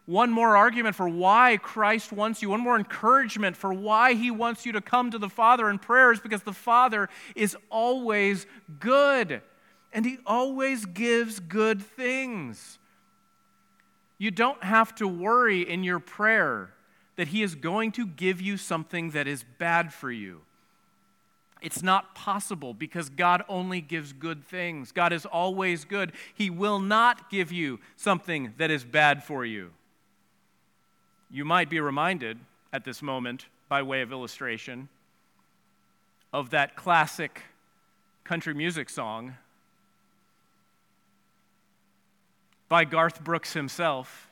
one 0.06 0.30
more 0.30 0.56
argument 0.56 0.96
for 0.96 1.06
why 1.06 1.58
Christ 1.58 2.10
wants 2.10 2.40
you, 2.40 2.48
one 2.48 2.62
more 2.62 2.78
encouragement 2.78 3.58
for 3.58 3.70
why 3.70 4.14
he 4.14 4.30
wants 4.30 4.64
you 4.64 4.72
to 4.72 4.80
come 4.80 5.10
to 5.10 5.18
the 5.18 5.28
Father 5.28 5.68
in 5.68 5.78
prayers, 5.78 6.20
because 6.20 6.42
the 6.42 6.54
Father 6.54 7.10
is 7.36 7.54
always 7.68 8.46
good 8.78 9.42
and 9.92 10.06
he 10.06 10.16
always 10.24 10.86
gives 10.86 11.38
good 11.38 11.82
things. 11.82 12.78
You 14.16 14.30
don't 14.30 14.64
have 14.64 14.94
to 14.94 15.06
worry 15.06 15.68
in 15.68 15.84
your 15.84 16.00
prayer 16.00 16.72
that 17.16 17.28
he 17.28 17.42
is 17.42 17.54
going 17.56 17.92
to 17.92 18.06
give 18.06 18.40
you 18.40 18.56
something 18.56 19.10
that 19.10 19.28
is 19.28 19.44
bad 19.58 19.92
for 19.92 20.10
you. 20.10 20.40
It's 21.62 21.82
not 21.82 22.14
possible 22.14 22.72
because 22.74 23.08
God 23.10 23.42
only 23.48 23.80
gives 23.80 24.12
good 24.12 24.46
things. 24.46 24.92
God 24.92 25.12
is 25.12 25.26
always 25.26 25.84
good. 25.84 26.12
He 26.34 26.50
will 26.50 26.78
not 26.78 27.30
give 27.30 27.52
you 27.52 27.80
something 27.96 28.54
that 28.56 28.70
is 28.70 28.84
bad 28.84 29.22
for 29.22 29.44
you. 29.44 29.70
You 31.30 31.44
might 31.44 31.70
be 31.70 31.80
reminded 31.80 32.38
at 32.72 32.84
this 32.84 33.02
moment, 33.02 33.46
by 33.68 33.82
way 33.82 34.00
of 34.02 34.10
illustration, 34.10 34.88
of 36.32 36.50
that 36.50 36.76
classic 36.76 37.42
country 38.24 38.54
music 38.54 38.88
song 38.88 39.34
by 42.68 42.84
Garth 42.84 43.22
Brooks 43.22 43.52
himself. 43.52 44.30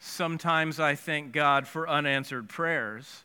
Sometimes 0.00 0.80
I 0.80 0.96
thank 0.96 1.32
God 1.32 1.68
for 1.68 1.88
unanswered 1.88 2.48
prayers. 2.48 3.22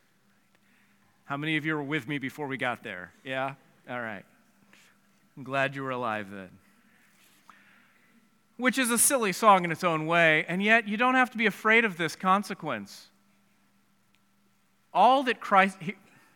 How 1.28 1.36
many 1.36 1.56
of 1.56 1.64
you 1.64 1.76
were 1.76 1.82
with 1.82 2.08
me 2.08 2.18
before 2.18 2.46
we 2.46 2.56
got 2.56 2.82
there? 2.82 3.12
Yeah? 3.22 3.54
All 3.88 4.00
right. 4.00 4.24
I'm 5.36 5.44
glad 5.44 5.76
you 5.76 5.82
were 5.82 5.90
alive 5.90 6.30
then 6.30 6.50
which 8.58 8.76
is 8.76 8.90
a 8.90 8.98
silly 8.98 9.32
song 9.32 9.64
in 9.64 9.72
its 9.72 9.84
own 9.84 10.04
way, 10.04 10.44
and 10.48 10.62
yet 10.62 10.86
you 10.86 10.96
don't 10.96 11.14
have 11.14 11.30
to 11.30 11.38
be 11.38 11.46
afraid 11.46 11.84
of 11.84 11.96
this 11.96 12.14
consequence. 12.14 13.06
All 14.92 15.22
that 15.22 15.40
Christ, 15.40 15.78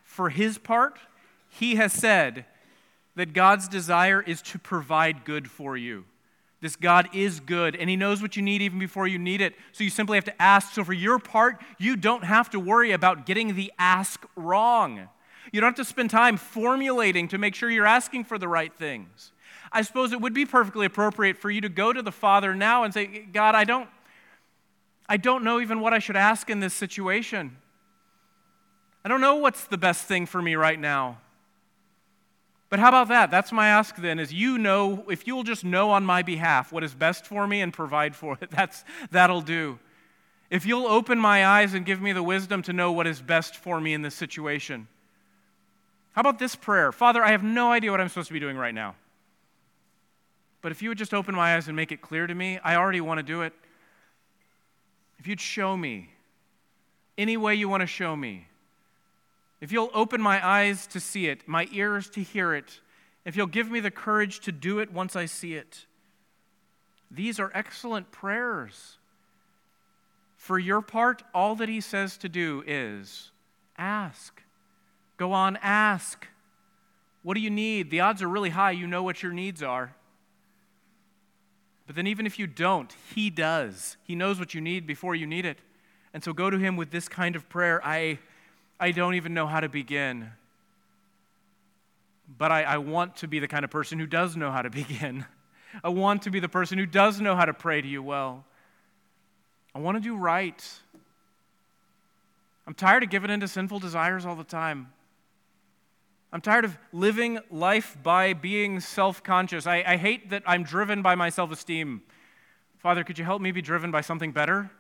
for 0.05 0.31
his 0.31 0.57
part, 0.57 0.99
he 1.49 1.75
has 1.75 1.93
said 1.93 2.47
that 3.17 3.33
God's 3.35 3.69
desire 3.69 4.23
is 4.23 4.41
to 4.43 4.59
provide 4.59 5.25
good 5.25 5.51
for 5.51 5.77
you. 5.77 6.05
This 6.63 6.77
God 6.77 7.09
is 7.13 7.41
good, 7.41 7.75
and 7.75 7.91
He 7.91 7.97
knows 7.97 8.23
what 8.23 8.37
you 8.37 8.43
need 8.43 8.63
even 8.63 8.79
before 8.79 9.09
you 9.09 9.19
need 9.19 9.41
it. 9.41 9.55
So 9.73 9.83
you 9.83 9.91
simply 9.91 10.17
have 10.17 10.25
to 10.27 10.43
ask. 10.43 10.73
So, 10.73 10.85
for 10.85 10.93
your 10.93 11.19
part, 11.19 11.61
you 11.77 11.97
don't 11.97 12.23
have 12.23 12.49
to 12.51 12.61
worry 12.61 12.93
about 12.93 13.27
getting 13.27 13.57
the 13.57 13.73
ask 13.81 14.25
wrong. 14.37 15.09
You 15.53 15.61
don't 15.61 15.77
have 15.77 15.85
to 15.85 15.85
spend 15.85 16.11
time 16.11 16.37
formulating 16.37 17.27
to 17.29 17.39
make 17.39 17.57
sure 17.57 17.69
you're 17.69 17.85
asking 17.85 18.25
for 18.25 18.39
the 18.39 18.47
right 18.47 18.73
things. 18.73 19.33
I 19.73 19.83
suppose 19.83 20.13
it 20.13 20.21
would 20.21 20.35
be 20.35 20.47
perfectly 20.47 20.87
appropriate 20.87 21.37
for 21.37 21.51
you 21.51 21.61
to 21.63 21.69
go 21.69 21.93
to 21.93 22.01
the 22.01 22.13
Father 22.13 22.55
now 22.55 22.85
and 22.85 22.95
say, 22.95 23.27
God, 23.33 23.57
I 23.57 23.65
don't, 23.65 23.89
I 25.09 25.17
don't 25.17 25.43
know 25.43 25.61
even 25.61 25.81
what 25.81 25.93
I 25.93 25.99
should 25.99 26.17
ask 26.17 26.49
in 26.49 26.61
this 26.61 26.75
situation. 26.75 27.57
I 29.05 29.09
don't 29.09 29.21
know 29.21 29.35
what's 29.35 29.65
the 29.65 29.79
best 29.79 30.05
thing 30.05 30.27
for 30.27 30.41
me 30.41 30.55
right 30.55 30.79
now. 30.79 31.19
But 32.73 32.81
how 32.81 32.89
about 32.89 33.09
that? 33.09 33.31
That's 33.31 33.53
my 33.53 33.69
ask 33.69 33.97
then 33.97 34.19
is 34.19 34.33
you 34.33 34.57
know, 34.57 35.05
if 35.11 35.27
you'll 35.27 35.43
just 35.43 35.63
know 35.63 35.91
on 35.91 36.07
my 36.07 36.23
behalf 36.23 36.73
what 36.73 36.83
is 36.83 36.95
best 36.95 37.27
for 37.27 37.47
me 37.47 37.61
and 37.61 37.71
provide 37.71 38.17
for 38.17 38.39
it, 38.41 38.51
that's, 38.51 38.83
that'll 39.11 39.43
do. 39.43 39.79
If 40.49 40.65
you'll 40.65 40.87
open 40.87 41.19
my 41.19 41.45
eyes 41.45 41.75
and 41.75 41.85
give 41.85 42.01
me 42.01 42.15
the 42.15 42.23
wisdom 42.23 42.63
to 42.63 42.73
know 42.73 42.91
what 42.91 43.07
is 43.07 43.21
best 43.21 43.57
for 43.57 43.79
me 43.79 43.93
in 43.93 44.01
this 44.01 44.15
situation. 44.15 44.89
How 46.13 46.21
about 46.21 46.39
this 46.39 46.57
prayer? 46.57 46.93
Father, 46.93 47.23
I 47.23 47.33
have 47.33 47.43
no 47.43 47.71
idea 47.73 47.91
what 47.91 48.01
I'm 48.01 48.09
supposed 48.09 48.29
to 48.29 48.33
be 48.33 48.41
doing 48.41 48.57
right 48.57 48.75
now. 48.75 48.95
But 50.63 50.73
if 50.73 50.81
you 50.81 50.89
would 50.89 50.97
just 50.97 51.13
open 51.13 51.35
my 51.35 51.57
eyes 51.57 51.69
and 51.69 51.77
make 51.77 51.93
it 51.93 52.01
clear 52.01 52.27
to 52.27 52.35
me, 52.35 52.59
I 52.65 52.77
already 52.77 53.03
want 53.03 53.19
to 53.19 53.23
do 53.23 53.43
it. 53.43 53.53
If 55.19 55.27
you'd 55.27 55.43
show 55.43 55.77
me 55.77 56.09
any 57.19 57.37
way 57.37 57.55
you 57.55 57.69
want 57.69 57.83
to 57.83 57.87
show 57.87 58.17
me, 58.17 58.47
if 59.63 59.71
you'll 59.71 59.91
open 59.95 60.21
my 60.21 60.45
eyes 60.45 60.89
to 60.89 60.99
see 60.99 61.29
it, 61.29 61.47
my 61.47 61.69
ears 61.71 62.11
to 62.11 62.21
hear 62.21 62.53
it, 62.53 62.81
if 63.25 63.37
you'll 63.37 63.47
give 63.47 63.71
me 63.71 63.79
the 63.79 63.93
courage 63.93 64.41
to 64.41 64.51
do 64.51 64.81
it 64.81 64.93
once 64.93 65.15
I 65.15 65.27
see 65.27 65.55
it, 65.55 65.87
these 67.13 67.39
are 67.39 67.49
excellent 67.55 68.11
prayers. 68.11 68.99
For 70.37 70.59
your 70.59 70.83
part, 70.83 71.23
all 71.33 71.55
that 71.55 71.69
he 71.69 71.81
says 71.81 72.17
to 72.19 72.29
do 72.29 72.65
is 72.67 73.31
ask. 73.79 74.43
Go 75.17 75.33
on, 75.33 75.57
ask. 75.63 76.27
What 77.23 77.35
do 77.35 77.41
you 77.41 77.51
need? 77.51 77.89
The 77.91 78.01
odds 78.01 78.21
are 78.21 78.29
really 78.29 78.51
high 78.51 78.73
you 78.73 78.89
know 78.89 79.05
what 79.05 79.23
your 79.23 79.33
needs 79.33 79.63
are. 79.63 79.95
But 81.87 81.95
then, 81.95 82.09
even 82.09 82.27
if 82.27 82.37
you 82.37 82.49
don't, 82.49 82.93
He 83.15 83.31
does. 83.31 83.97
He 84.03 84.17
knows 84.17 84.41
what 84.41 84.55
you 84.55 84.61
need 84.61 84.89
before 84.89 85.15
you 85.15 85.27
need 85.27 85.45
it. 85.45 85.59
And 86.13 86.25
so, 86.25 86.33
go 86.33 86.51
to 86.51 86.59
Him 86.59 86.77
with 86.77 86.91
this 86.91 87.09
kind 87.09 87.37
of 87.37 87.49
prayer 87.49 87.81
I, 87.85 88.19
I 88.79 88.91
don't 88.91 89.15
even 89.15 89.35
know 89.35 89.47
how 89.47 89.61
to 89.61 89.69
begin. 89.69 90.31
But 92.39 92.51
I, 92.51 92.63
I 92.63 92.79
want 92.79 93.17
to 93.17 93.29
be 93.29 93.39
the 93.39 93.49
kind 93.49 93.65
of 93.65 93.71
person 93.71 93.99
who 93.99 94.07
does 94.07 94.37
know 94.37 94.51
how 94.51 94.63
to 94.63 94.71
begin. 94.83 95.25
I 95.83 95.89
want 95.89 96.23
to 96.23 96.31
be 96.31 96.41
the 96.41 96.49
person 96.49 96.79
who 96.79 96.87
does 96.87 97.21
know 97.21 97.37
how 97.37 97.45
to 97.45 97.55
pray 97.55 97.81
to 97.81 97.89
you 97.89 98.03
well. 98.03 98.45
I 99.75 99.79
want 99.79 99.97
to 99.97 100.01
do 100.01 100.17
right. 100.17 100.63
I'm 102.67 102.75
tired 102.75 103.03
of 103.03 103.11
giving 103.11 103.31
in 103.31 103.41
to 103.41 103.49
sinful 103.49 103.79
desires 103.79 104.27
all 104.27 104.37
the 104.37 104.45
time. 104.45 104.93
I'm 106.33 106.41
tired 106.41 106.65
of 106.65 106.79
living 106.93 107.41
life 107.51 107.97
by 108.03 108.33
being 108.33 108.81
self 108.81 109.23
conscious. 109.23 109.67
I, 109.67 109.85
I, 109.87 109.97
hate 109.99 110.31
that 110.31 110.43
I'm 110.47 110.63
driven 110.63 111.03
by 111.03 111.15
my 111.15 111.29
self 111.29 111.53
esteem. 111.53 112.03
Father, 112.79 113.05
could 113.05 113.19
you 113.19 113.25
help 113.25 113.43
me 113.43 113.53
be 113.53 113.61
driven 113.61 113.91
by 113.91 114.01
something 114.01 114.33
better? 114.33 114.71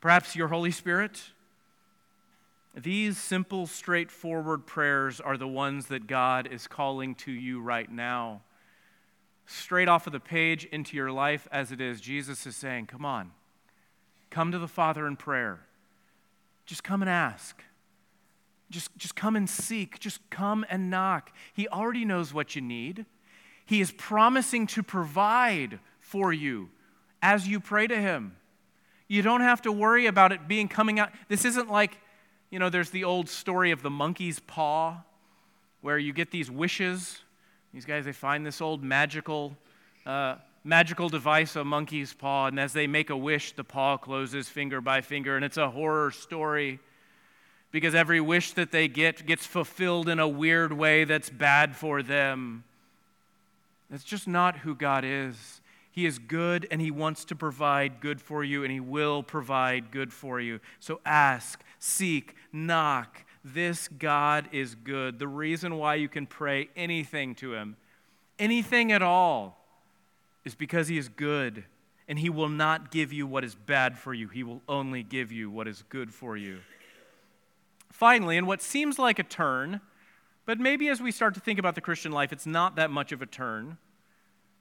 Perhaps 0.00 0.34
your 0.34 0.48
Holy 0.48 0.70
Spirit? 0.70 1.22
These 2.74 3.18
simple, 3.18 3.66
straightforward 3.66 4.66
prayers 4.66 5.20
are 5.20 5.36
the 5.36 5.48
ones 5.48 5.86
that 5.86 6.06
God 6.06 6.48
is 6.50 6.66
calling 6.66 7.14
to 7.16 7.32
you 7.32 7.60
right 7.60 7.90
now. 7.90 8.42
Straight 9.44 9.88
off 9.88 10.06
of 10.06 10.12
the 10.12 10.20
page 10.20 10.64
into 10.66 10.96
your 10.96 11.10
life 11.10 11.46
as 11.52 11.70
it 11.70 11.80
is, 11.80 12.00
Jesus 12.00 12.46
is 12.46 12.56
saying, 12.56 12.86
Come 12.86 13.04
on, 13.04 13.32
come 14.30 14.52
to 14.52 14.58
the 14.58 14.68
Father 14.68 15.06
in 15.06 15.16
prayer. 15.16 15.66
Just 16.64 16.82
come 16.84 17.02
and 17.02 17.10
ask. 17.10 17.62
Just, 18.70 18.96
just 18.96 19.14
come 19.14 19.36
and 19.36 19.50
seek. 19.50 19.98
Just 19.98 20.20
come 20.30 20.64
and 20.70 20.88
knock. 20.88 21.30
He 21.52 21.68
already 21.68 22.06
knows 22.06 22.32
what 22.32 22.56
you 22.56 22.62
need. 22.62 23.04
He 23.66 23.80
is 23.80 23.92
promising 23.92 24.66
to 24.68 24.82
provide 24.82 25.78
for 26.00 26.32
you 26.32 26.70
as 27.20 27.46
you 27.46 27.60
pray 27.60 27.86
to 27.86 28.00
Him. 28.00 28.36
You 29.08 29.20
don't 29.20 29.42
have 29.42 29.62
to 29.62 29.72
worry 29.72 30.06
about 30.06 30.32
it 30.32 30.48
being 30.48 30.68
coming 30.68 30.98
out. 30.98 31.10
This 31.28 31.44
isn't 31.44 31.70
like, 31.70 31.98
you 32.52 32.58
know, 32.58 32.68
there's 32.68 32.90
the 32.90 33.04
old 33.04 33.30
story 33.30 33.70
of 33.70 33.82
the 33.82 33.88
monkey's 33.88 34.38
paw, 34.38 34.98
where 35.80 35.96
you 35.96 36.12
get 36.12 36.30
these 36.30 36.50
wishes. 36.50 37.22
These 37.72 37.86
guys, 37.86 38.04
they 38.04 38.12
find 38.12 38.44
this 38.44 38.60
old 38.60 38.84
magical, 38.84 39.56
uh, 40.04 40.34
magical 40.62 41.08
device, 41.08 41.56
a 41.56 41.64
monkey's 41.64 42.12
paw, 42.12 42.48
and 42.48 42.60
as 42.60 42.74
they 42.74 42.86
make 42.86 43.08
a 43.08 43.16
wish, 43.16 43.52
the 43.52 43.64
paw 43.64 43.96
closes 43.96 44.50
finger 44.50 44.82
by 44.82 45.00
finger, 45.00 45.34
and 45.34 45.46
it's 45.46 45.56
a 45.56 45.70
horror 45.70 46.10
story 46.10 46.78
because 47.70 47.94
every 47.94 48.20
wish 48.20 48.52
that 48.52 48.70
they 48.70 48.86
get 48.86 49.24
gets 49.24 49.46
fulfilled 49.46 50.10
in 50.10 50.18
a 50.18 50.28
weird 50.28 50.74
way 50.74 51.04
that's 51.04 51.30
bad 51.30 51.74
for 51.74 52.02
them. 52.02 52.64
That's 53.88 54.04
just 54.04 54.28
not 54.28 54.58
who 54.58 54.74
God 54.74 55.06
is. 55.06 55.61
He 55.92 56.06
is 56.06 56.18
good 56.18 56.66
and 56.70 56.80
He 56.80 56.90
wants 56.90 57.24
to 57.26 57.36
provide 57.36 58.00
good 58.00 58.20
for 58.20 58.42
you, 58.42 58.64
and 58.64 58.72
He 58.72 58.80
will 58.80 59.22
provide 59.22 59.90
good 59.90 60.12
for 60.12 60.40
you. 60.40 60.58
So 60.80 61.00
ask, 61.04 61.62
seek, 61.78 62.34
knock. 62.52 63.24
This 63.44 63.88
God 63.88 64.48
is 64.52 64.74
good. 64.74 65.18
The 65.18 65.28
reason 65.28 65.76
why 65.76 65.96
you 65.96 66.08
can 66.08 66.26
pray 66.26 66.70
anything 66.74 67.34
to 67.36 67.52
Him, 67.52 67.76
anything 68.38 68.90
at 68.90 69.02
all, 69.02 69.64
is 70.44 70.54
because 70.54 70.88
He 70.88 70.96
is 70.96 71.08
good 71.08 71.64
and 72.08 72.18
He 72.18 72.30
will 72.30 72.48
not 72.48 72.90
give 72.90 73.12
you 73.12 73.26
what 73.26 73.44
is 73.44 73.54
bad 73.54 73.98
for 73.98 74.14
you. 74.14 74.28
He 74.28 74.42
will 74.42 74.62
only 74.68 75.02
give 75.02 75.30
you 75.30 75.50
what 75.50 75.68
is 75.68 75.84
good 75.88 76.12
for 76.12 76.36
you. 76.36 76.60
Finally, 77.90 78.38
in 78.38 78.46
what 78.46 78.62
seems 78.62 78.98
like 78.98 79.18
a 79.18 79.22
turn, 79.22 79.80
but 80.46 80.58
maybe 80.58 80.88
as 80.88 81.00
we 81.00 81.12
start 81.12 81.34
to 81.34 81.40
think 81.40 81.58
about 81.58 81.74
the 81.74 81.80
Christian 81.80 82.12
life, 82.12 82.32
it's 82.32 82.46
not 82.46 82.76
that 82.76 82.90
much 82.90 83.12
of 83.12 83.20
a 83.22 83.26
turn. 83.26 83.76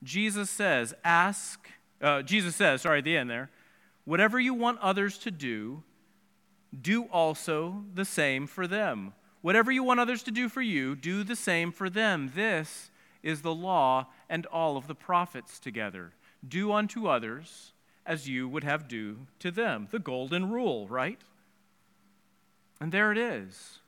Jesus 0.03 0.49
says, 0.49 0.93
ask, 1.03 1.69
uh, 2.01 2.21
Jesus 2.21 2.55
says, 2.55 2.81
sorry, 2.81 2.99
at 2.99 3.03
the 3.03 3.17
end 3.17 3.29
there, 3.29 3.49
whatever 4.05 4.39
you 4.39 4.53
want 4.53 4.79
others 4.79 5.17
to 5.19 5.31
do, 5.31 5.83
do 6.79 7.03
also 7.05 7.83
the 7.93 8.05
same 8.05 8.47
for 8.47 8.67
them. 8.67 9.13
Whatever 9.41 9.71
you 9.71 9.83
want 9.83 9.99
others 9.99 10.23
to 10.23 10.31
do 10.31 10.49
for 10.49 10.61
you, 10.61 10.95
do 10.95 11.23
the 11.23 11.35
same 11.35 11.71
for 11.71 11.89
them. 11.89 12.31
This 12.35 12.89
is 13.23 13.41
the 13.41 13.53
law 13.53 14.07
and 14.29 14.45
all 14.47 14.77
of 14.77 14.87
the 14.87 14.95
prophets 14.95 15.59
together. 15.59 16.13
Do 16.47 16.71
unto 16.71 17.07
others 17.07 17.73
as 18.05 18.27
you 18.27 18.47
would 18.47 18.63
have 18.63 18.87
do 18.87 19.27
to 19.39 19.51
them. 19.51 19.87
The 19.91 19.99
golden 19.99 20.49
rule, 20.49 20.87
right? 20.87 21.19
And 22.79 22.91
there 22.91 23.11
it 23.11 23.17
is. 23.17 23.79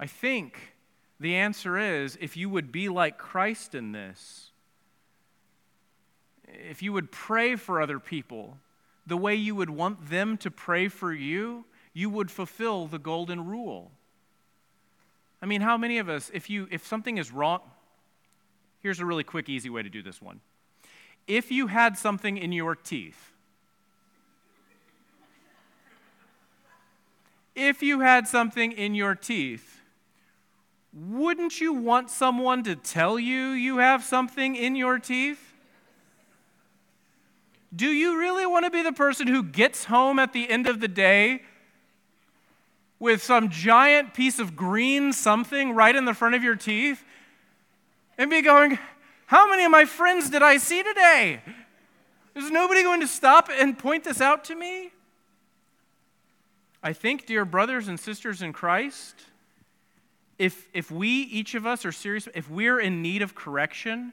I 0.00 0.06
think 0.06 0.74
the 1.20 1.34
answer 1.34 1.78
is 1.78 2.16
if 2.20 2.36
you 2.36 2.48
would 2.48 2.72
be 2.72 2.88
like 2.88 3.18
Christ 3.18 3.74
in 3.74 3.92
this, 3.92 4.47
if 6.68 6.82
you 6.82 6.92
would 6.92 7.10
pray 7.10 7.56
for 7.56 7.80
other 7.80 7.98
people 7.98 8.58
the 9.08 9.16
way 9.16 9.34
you 9.34 9.54
would 9.54 9.70
want 9.70 10.10
them 10.10 10.36
to 10.36 10.50
pray 10.50 10.86
for 10.86 11.12
you, 11.12 11.64
you 11.94 12.10
would 12.10 12.30
fulfill 12.30 12.86
the 12.86 12.98
golden 12.98 13.46
rule. 13.46 13.90
I 15.40 15.46
mean, 15.46 15.62
how 15.62 15.78
many 15.78 15.98
of 15.98 16.08
us, 16.08 16.30
if, 16.34 16.50
you, 16.50 16.68
if 16.70 16.86
something 16.86 17.16
is 17.16 17.32
wrong, 17.32 17.60
here's 18.80 19.00
a 19.00 19.06
really 19.06 19.24
quick, 19.24 19.48
easy 19.48 19.70
way 19.70 19.82
to 19.82 19.88
do 19.88 20.02
this 20.02 20.20
one. 20.20 20.40
If 21.26 21.50
you 21.50 21.68
had 21.68 21.96
something 21.96 22.36
in 22.36 22.52
your 22.52 22.74
teeth, 22.74 23.32
if 27.54 27.82
you 27.82 28.00
had 28.00 28.28
something 28.28 28.72
in 28.72 28.94
your 28.94 29.14
teeth, 29.14 29.80
wouldn't 30.92 31.60
you 31.60 31.72
want 31.72 32.10
someone 32.10 32.62
to 32.64 32.76
tell 32.76 33.18
you 33.18 33.48
you 33.50 33.78
have 33.78 34.04
something 34.04 34.54
in 34.54 34.76
your 34.76 34.98
teeth? 34.98 35.47
Do 37.74 37.86
you 37.86 38.18
really 38.18 38.46
want 38.46 38.64
to 38.64 38.70
be 38.70 38.82
the 38.82 38.92
person 38.92 39.26
who 39.26 39.42
gets 39.42 39.84
home 39.84 40.18
at 40.18 40.32
the 40.32 40.48
end 40.48 40.66
of 40.66 40.80
the 40.80 40.88
day 40.88 41.42
with 42.98 43.22
some 43.22 43.50
giant 43.50 44.14
piece 44.14 44.38
of 44.38 44.56
green 44.56 45.12
something 45.12 45.72
right 45.72 45.94
in 45.94 46.04
the 46.04 46.14
front 46.14 46.34
of 46.34 46.42
your 46.42 46.56
teeth 46.56 47.04
and 48.16 48.30
be 48.30 48.42
going, 48.42 48.78
How 49.26 49.48
many 49.48 49.64
of 49.64 49.70
my 49.70 49.84
friends 49.84 50.30
did 50.30 50.42
I 50.42 50.56
see 50.56 50.82
today? 50.82 51.42
Is 52.34 52.50
nobody 52.50 52.82
going 52.82 53.00
to 53.00 53.06
stop 53.06 53.50
and 53.52 53.78
point 53.78 54.04
this 54.04 54.20
out 54.20 54.44
to 54.44 54.54
me? 54.54 54.92
I 56.82 56.92
think, 56.92 57.26
dear 57.26 57.44
brothers 57.44 57.88
and 57.88 57.98
sisters 57.98 58.42
in 58.42 58.52
Christ, 58.52 59.16
if, 60.38 60.68
if 60.72 60.90
we, 60.90 61.08
each 61.08 61.54
of 61.56 61.66
us, 61.66 61.84
are 61.84 61.92
serious, 61.92 62.28
if 62.34 62.48
we're 62.48 62.78
in 62.78 63.02
need 63.02 63.22
of 63.22 63.34
correction, 63.34 64.12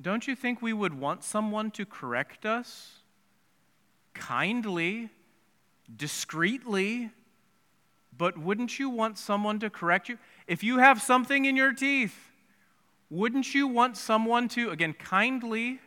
don't 0.00 0.26
you 0.26 0.34
think 0.34 0.62
we 0.62 0.72
would 0.72 0.94
want 0.94 1.24
someone 1.24 1.70
to 1.72 1.84
correct 1.84 2.46
us? 2.46 3.00
Kindly, 4.14 5.10
discreetly, 5.94 7.10
but 8.16 8.38
wouldn't 8.38 8.78
you 8.78 8.90
want 8.90 9.18
someone 9.18 9.58
to 9.60 9.70
correct 9.70 10.08
you? 10.08 10.18
If 10.46 10.62
you 10.62 10.78
have 10.78 11.00
something 11.00 11.44
in 11.44 11.56
your 11.56 11.72
teeth, 11.72 12.16
wouldn't 13.08 13.54
you 13.54 13.66
want 13.66 13.96
someone 13.96 14.48
to, 14.48 14.70
again, 14.70 14.92
kindly, 14.92 15.80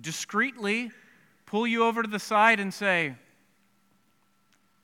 discreetly 0.00 0.90
pull 1.46 1.66
you 1.66 1.84
over 1.84 2.02
to 2.02 2.08
the 2.08 2.18
side 2.18 2.60
and 2.60 2.72
say, 2.72 3.14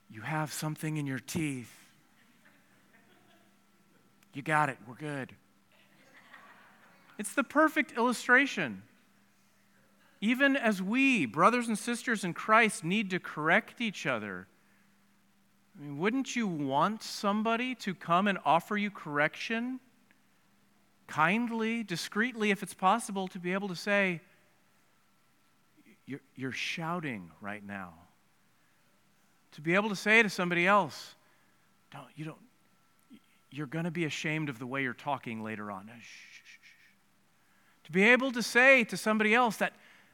you 0.09 0.21
have 0.21 0.51
something 0.51 0.97
in 0.97 1.05
your 1.05 1.19
teeth. 1.19 1.73
You 4.33 4.41
got 4.41 4.69
it. 4.69 4.77
We're 4.87 4.95
good. 4.95 5.33
It's 7.17 7.33
the 7.33 7.43
perfect 7.43 7.93
illustration. 7.97 8.83
Even 10.21 10.55
as 10.55 10.81
we, 10.81 11.25
brothers 11.25 11.67
and 11.67 11.77
sisters 11.77 12.23
in 12.23 12.33
Christ, 12.33 12.83
need 12.83 13.09
to 13.11 13.19
correct 13.19 13.81
each 13.81 14.05
other, 14.05 14.47
I 15.77 15.83
mean, 15.83 15.99
wouldn't 15.99 16.35
you 16.35 16.47
want 16.47 17.03
somebody 17.03 17.75
to 17.75 17.93
come 17.93 18.27
and 18.27 18.39
offer 18.43 18.75
you 18.77 18.89
correction? 18.89 19.79
Kindly, 21.05 21.83
discreetly, 21.83 22.51
if 22.51 22.63
it's 22.63 22.73
possible, 22.73 23.27
to 23.29 23.39
be 23.39 23.53
able 23.53 23.67
to 23.67 23.75
say, 23.75 24.21
You're, 26.05 26.21
you're 26.35 26.51
shouting 26.51 27.31
right 27.41 27.65
now 27.65 27.93
to 29.57 29.61
be 29.61 29.73
able 29.73 29.89
to 29.89 29.95
say 29.95 30.21
to 30.21 30.29
somebody 30.29 30.67
else, 30.67 31.15
don't, 31.91 32.05
you 32.15 32.25
don't, 32.25 32.37
you're 33.49 33.65
going 33.65 33.85
to 33.85 33.91
be 33.91 34.05
ashamed 34.05 34.49
of 34.49 34.59
the 34.59 34.67
way 34.67 34.83
you're 34.83 34.93
talking 34.93 35.43
later 35.43 35.71
on. 35.71 35.89
Shh. 35.99 36.05
To 37.87 37.91
be 37.93 38.03
able 38.03 38.33
to 38.33 38.43
say 38.43 38.83
to 38.83 38.97
somebody 38.97 39.33
else 39.33 39.55
that 39.57 39.71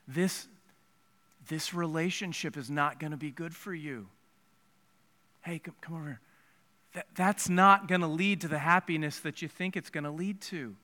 this, 0.07 0.47
this 1.47 1.73
relationship 1.73 2.55
is 2.55 2.69
not 2.69 2.99
going 2.99 3.09
to 3.09 3.17
be 3.17 3.31
good 3.31 3.55
for 3.55 3.73
you. 3.73 4.07
Hey, 5.41 5.57
come, 5.57 5.73
come 5.81 5.95
over 5.95 6.05
here. 6.05 6.21
That, 6.93 7.07
that's 7.15 7.49
not 7.49 7.87
going 7.87 8.01
to 8.01 8.07
lead 8.07 8.41
to 8.41 8.47
the 8.47 8.59
happiness 8.59 9.19
that 9.21 9.41
you 9.41 9.47
think 9.47 9.75
it's 9.75 9.89
going 9.89 10.03
to 10.03 10.11
lead 10.11 10.39
to. 10.41 10.75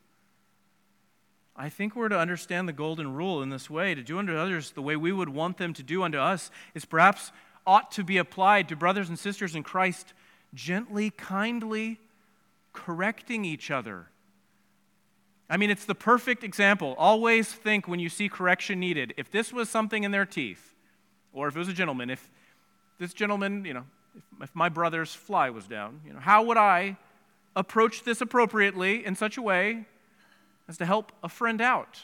I 1.56 1.70
think 1.70 1.96
we're 1.96 2.10
to 2.10 2.18
understand 2.18 2.68
the 2.68 2.74
golden 2.74 3.14
rule 3.14 3.44
in 3.44 3.52
this 3.52 3.70
way. 3.70 3.94
To 3.94 4.02
do 4.02 4.18
unto 4.18 4.36
others 4.36 4.72
the 4.72 4.82
way 4.82 4.96
we 4.96 5.12
would 5.12 5.30
want 5.30 5.58
them 5.58 5.76
to 5.76 5.84
do 5.84 6.02
unto 6.02 6.18
us 6.18 6.50
is 6.74 6.86
perhaps 6.86 7.32
ought 7.68 7.92
to 7.92 8.04
be 8.04 8.18
applied 8.18 8.68
to 8.70 8.76
brothers 8.76 9.10
and 9.10 9.20
sisters 9.20 9.54
in 9.54 9.62
Christ 9.62 10.14
gently, 10.56 11.12
kindly, 11.12 12.00
correcting 12.74 13.46
each 13.46 13.70
other. 13.70 14.08
I 15.50 15.58
mean, 15.58 15.70
it's 15.70 15.86
the 15.86 15.96
perfect 15.96 16.44
example. 16.44 16.96
Always 16.98 17.52
think 17.52 17.88
when 17.88 18.00
you 18.00 18.10
see 18.10 18.30
correction 18.30 18.80
needed. 18.80 19.14
If 19.18 19.32
this 19.32 19.52
was 19.52 19.70
something 19.70 20.04
in 20.04 20.12
their 20.12 20.26
teeth, 20.26 20.76
or 21.34 21.48
if 21.48 21.56
it 21.56 21.60
was 21.60 21.68
a 21.68 21.74
gentleman, 21.74 22.10
if 22.10 22.30
this 23.00 23.14
gentleman, 23.14 23.66
you 23.66 23.74
know, 23.74 23.86
if, 24.42 24.54
my 24.54 24.70
brother's 24.70 25.14
fly 25.14 25.50
was 25.50 25.66
down, 25.68 26.02
you 26.06 26.14
know, 26.14 26.20
how 26.20 26.44
would 26.44 26.58
I 26.58 26.98
approach 27.56 28.04
this 28.04 28.22
appropriately 28.22 29.06
in 29.06 29.16
such 29.16 29.38
a 29.38 29.42
way 29.42 29.86
as 30.68 30.78
to 30.78 30.86
help 30.86 31.12
a 31.24 31.30
friend 31.30 31.62
out? 31.62 32.00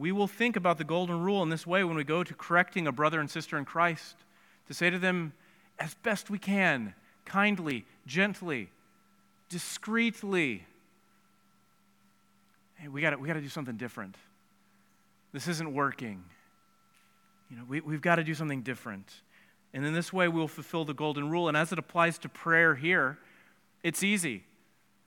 we 0.00 0.12
will 0.12 0.26
think 0.26 0.56
about 0.56 0.78
the 0.78 0.84
golden 0.84 1.20
rule 1.20 1.42
in 1.42 1.50
this 1.50 1.66
way 1.66 1.84
when 1.84 1.94
we 1.94 2.04
go 2.04 2.24
to 2.24 2.34
correcting 2.34 2.86
a 2.86 2.92
brother 2.92 3.20
and 3.20 3.30
sister 3.30 3.58
in 3.58 3.66
Christ, 3.66 4.16
to 4.66 4.74
say 4.74 4.88
to 4.88 4.98
them, 4.98 5.34
as 5.78 5.94
best 5.94 6.30
we 6.30 6.38
can, 6.38 6.94
kindly, 7.26 7.84
gently, 8.06 8.70
discreetly, 9.50 10.64
hey, 12.80 12.88
we 12.88 13.00
got 13.00 13.18
we 13.20 13.28
to 13.28 13.40
do 13.40 13.48
something 13.48 13.76
different. 13.76 14.16
This 15.32 15.46
isn't 15.46 15.72
working. 15.72 16.24
You 17.50 17.58
know, 17.58 17.64
we, 17.68 17.80
we've 17.80 18.00
got 18.00 18.16
to 18.16 18.24
do 18.24 18.34
something 18.34 18.62
different. 18.62 19.06
And 19.72 19.84
in 19.84 19.92
this 19.92 20.12
way, 20.12 20.28
we'll 20.28 20.48
fulfill 20.48 20.84
the 20.84 20.94
golden 20.94 21.30
rule. 21.30 21.48
And 21.48 21.56
as 21.56 21.72
it 21.72 21.78
applies 21.78 22.18
to 22.18 22.28
prayer 22.28 22.74
here, 22.74 23.18
it's 23.82 24.02
easy. 24.02 24.44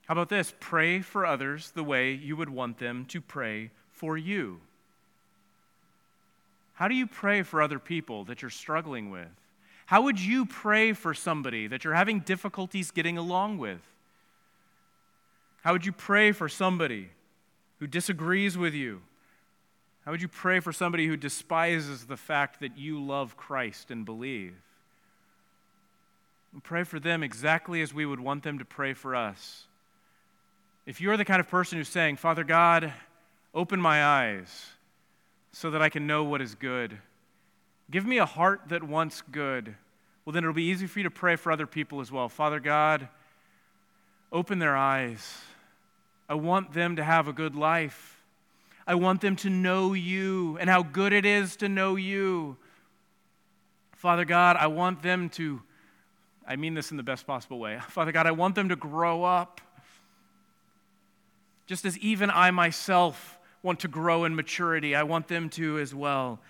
How 0.06 0.12
about 0.12 0.28
this? 0.28 0.54
Pray 0.60 1.00
for 1.00 1.26
others 1.26 1.72
the 1.72 1.84
way 1.84 2.12
you 2.12 2.36
would 2.36 2.48
want 2.48 2.78
them 2.78 3.06
to 3.06 3.20
pray 3.20 3.70
for 3.92 4.16
you. 4.16 4.60
How 6.74 6.88
do 6.88 6.94
you 6.94 7.06
pray 7.06 7.42
for 7.42 7.62
other 7.62 7.78
people 7.78 8.24
that 8.24 8.42
you're 8.42 8.50
struggling 8.50 9.10
with? 9.10 9.28
How 9.86 10.02
would 10.02 10.18
you 10.18 10.46
pray 10.46 10.92
for 10.92 11.12
somebody 11.12 11.66
that 11.66 11.84
you're 11.84 11.94
having 11.94 12.20
difficulties 12.20 12.90
getting 12.90 13.18
along 13.18 13.58
with? 13.58 13.80
How 15.62 15.72
would 15.72 15.86
you 15.86 15.92
pray 15.92 16.32
for 16.32 16.48
somebody 16.48 17.10
who 17.78 17.86
disagrees 17.86 18.56
with 18.56 18.74
you? 18.74 19.02
How 20.04 20.10
would 20.10 20.22
you 20.22 20.28
pray 20.28 20.60
for 20.60 20.72
somebody 20.72 21.06
who 21.06 21.16
despises 21.16 22.04
the 22.04 22.16
fact 22.16 22.60
that 22.60 22.76
you 22.76 23.02
love 23.02 23.36
Christ 23.36 23.90
and 23.90 24.04
believe? 24.04 24.54
Pray 26.62 26.84
for 26.84 27.00
them 27.00 27.22
exactly 27.22 27.82
as 27.82 27.92
we 27.92 28.06
would 28.06 28.20
want 28.20 28.42
them 28.44 28.58
to 28.58 28.64
pray 28.64 28.92
for 28.94 29.16
us. 29.16 29.66
If 30.86 31.00
you're 31.00 31.16
the 31.16 31.24
kind 31.24 31.40
of 31.40 31.48
person 31.48 31.78
who's 31.78 31.88
saying, 31.88 32.16
Father 32.16 32.44
God, 32.44 32.92
open 33.54 33.80
my 33.80 34.04
eyes 34.04 34.66
so 35.52 35.70
that 35.70 35.82
I 35.82 35.88
can 35.88 36.06
know 36.06 36.22
what 36.22 36.42
is 36.42 36.54
good, 36.54 36.98
give 37.90 38.06
me 38.06 38.18
a 38.18 38.26
heart 38.26 38.62
that 38.68 38.82
wants 38.82 39.22
good, 39.22 39.74
well, 40.24 40.32
then 40.32 40.44
it'll 40.44 40.54
be 40.54 40.64
easy 40.64 40.86
for 40.86 41.00
you 41.00 41.04
to 41.04 41.10
pray 41.10 41.36
for 41.36 41.50
other 41.50 41.66
people 41.66 42.00
as 42.00 42.12
well. 42.12 42.28
Father 42.28 42.60
God, 42.60 43.08
open 44.30 44.58
their 44.58 44.76
eyes. 44.76 45.38
I 46.28 46.34
want 46.34 46.72
them 46.72 46.96
to 46.96 47.04
have 47.04 47.28
a 47.28 47.32
good 47.32 47.54
life. 47.54 48.22
I 48.86 48.94
want 48.94 49.20
them 49.20 49.36
to 49.36 49.50
know 49.50 49.92
you 49.92 50.58
and 50.60 50.68
how 50.68 50.82
good 50.82 51.12
it 51.12 51.24
is 51.24 51.56
to 51.56 51.68
know 51.68 51.96
you. 51.96 52.56
Father 53.92 54.24
God, 54.24 54.56
I 54.56 54.66
want 54.66 55.02
them 55.02 55.30
to, 55.30 55.62
I 56.46 56.56
mean 56.56 56.74
this 56.74 56.90
in 56.90 56.96
the 56.96 57.02
best 57.02 57.26
possible 57.26 57.58
way. 57.58 57.78
Father 57.88 58.12
God, 58.12 58.26
I 58.26 58.32
want 58.32 58.54
them 58.54 58.68
to 58.68 58.76
grow 58.76 59.24
up 59.24 59.60
just 61.66 61.84
as 61.84 61.98
even 61.98 62.30
I 62.30 62.50
myself 62.50 63.38
want 63.62 63.80
to 63.80 63.88
grow 63.88 64.24
in 64.24 64.34
maturity, 64.34 64.94
I 64.94 65.04
want 65.04 65.28
them 65.28 65.48
to 65.50 65.78
as 65.78 65.94
well. 65.94 66.40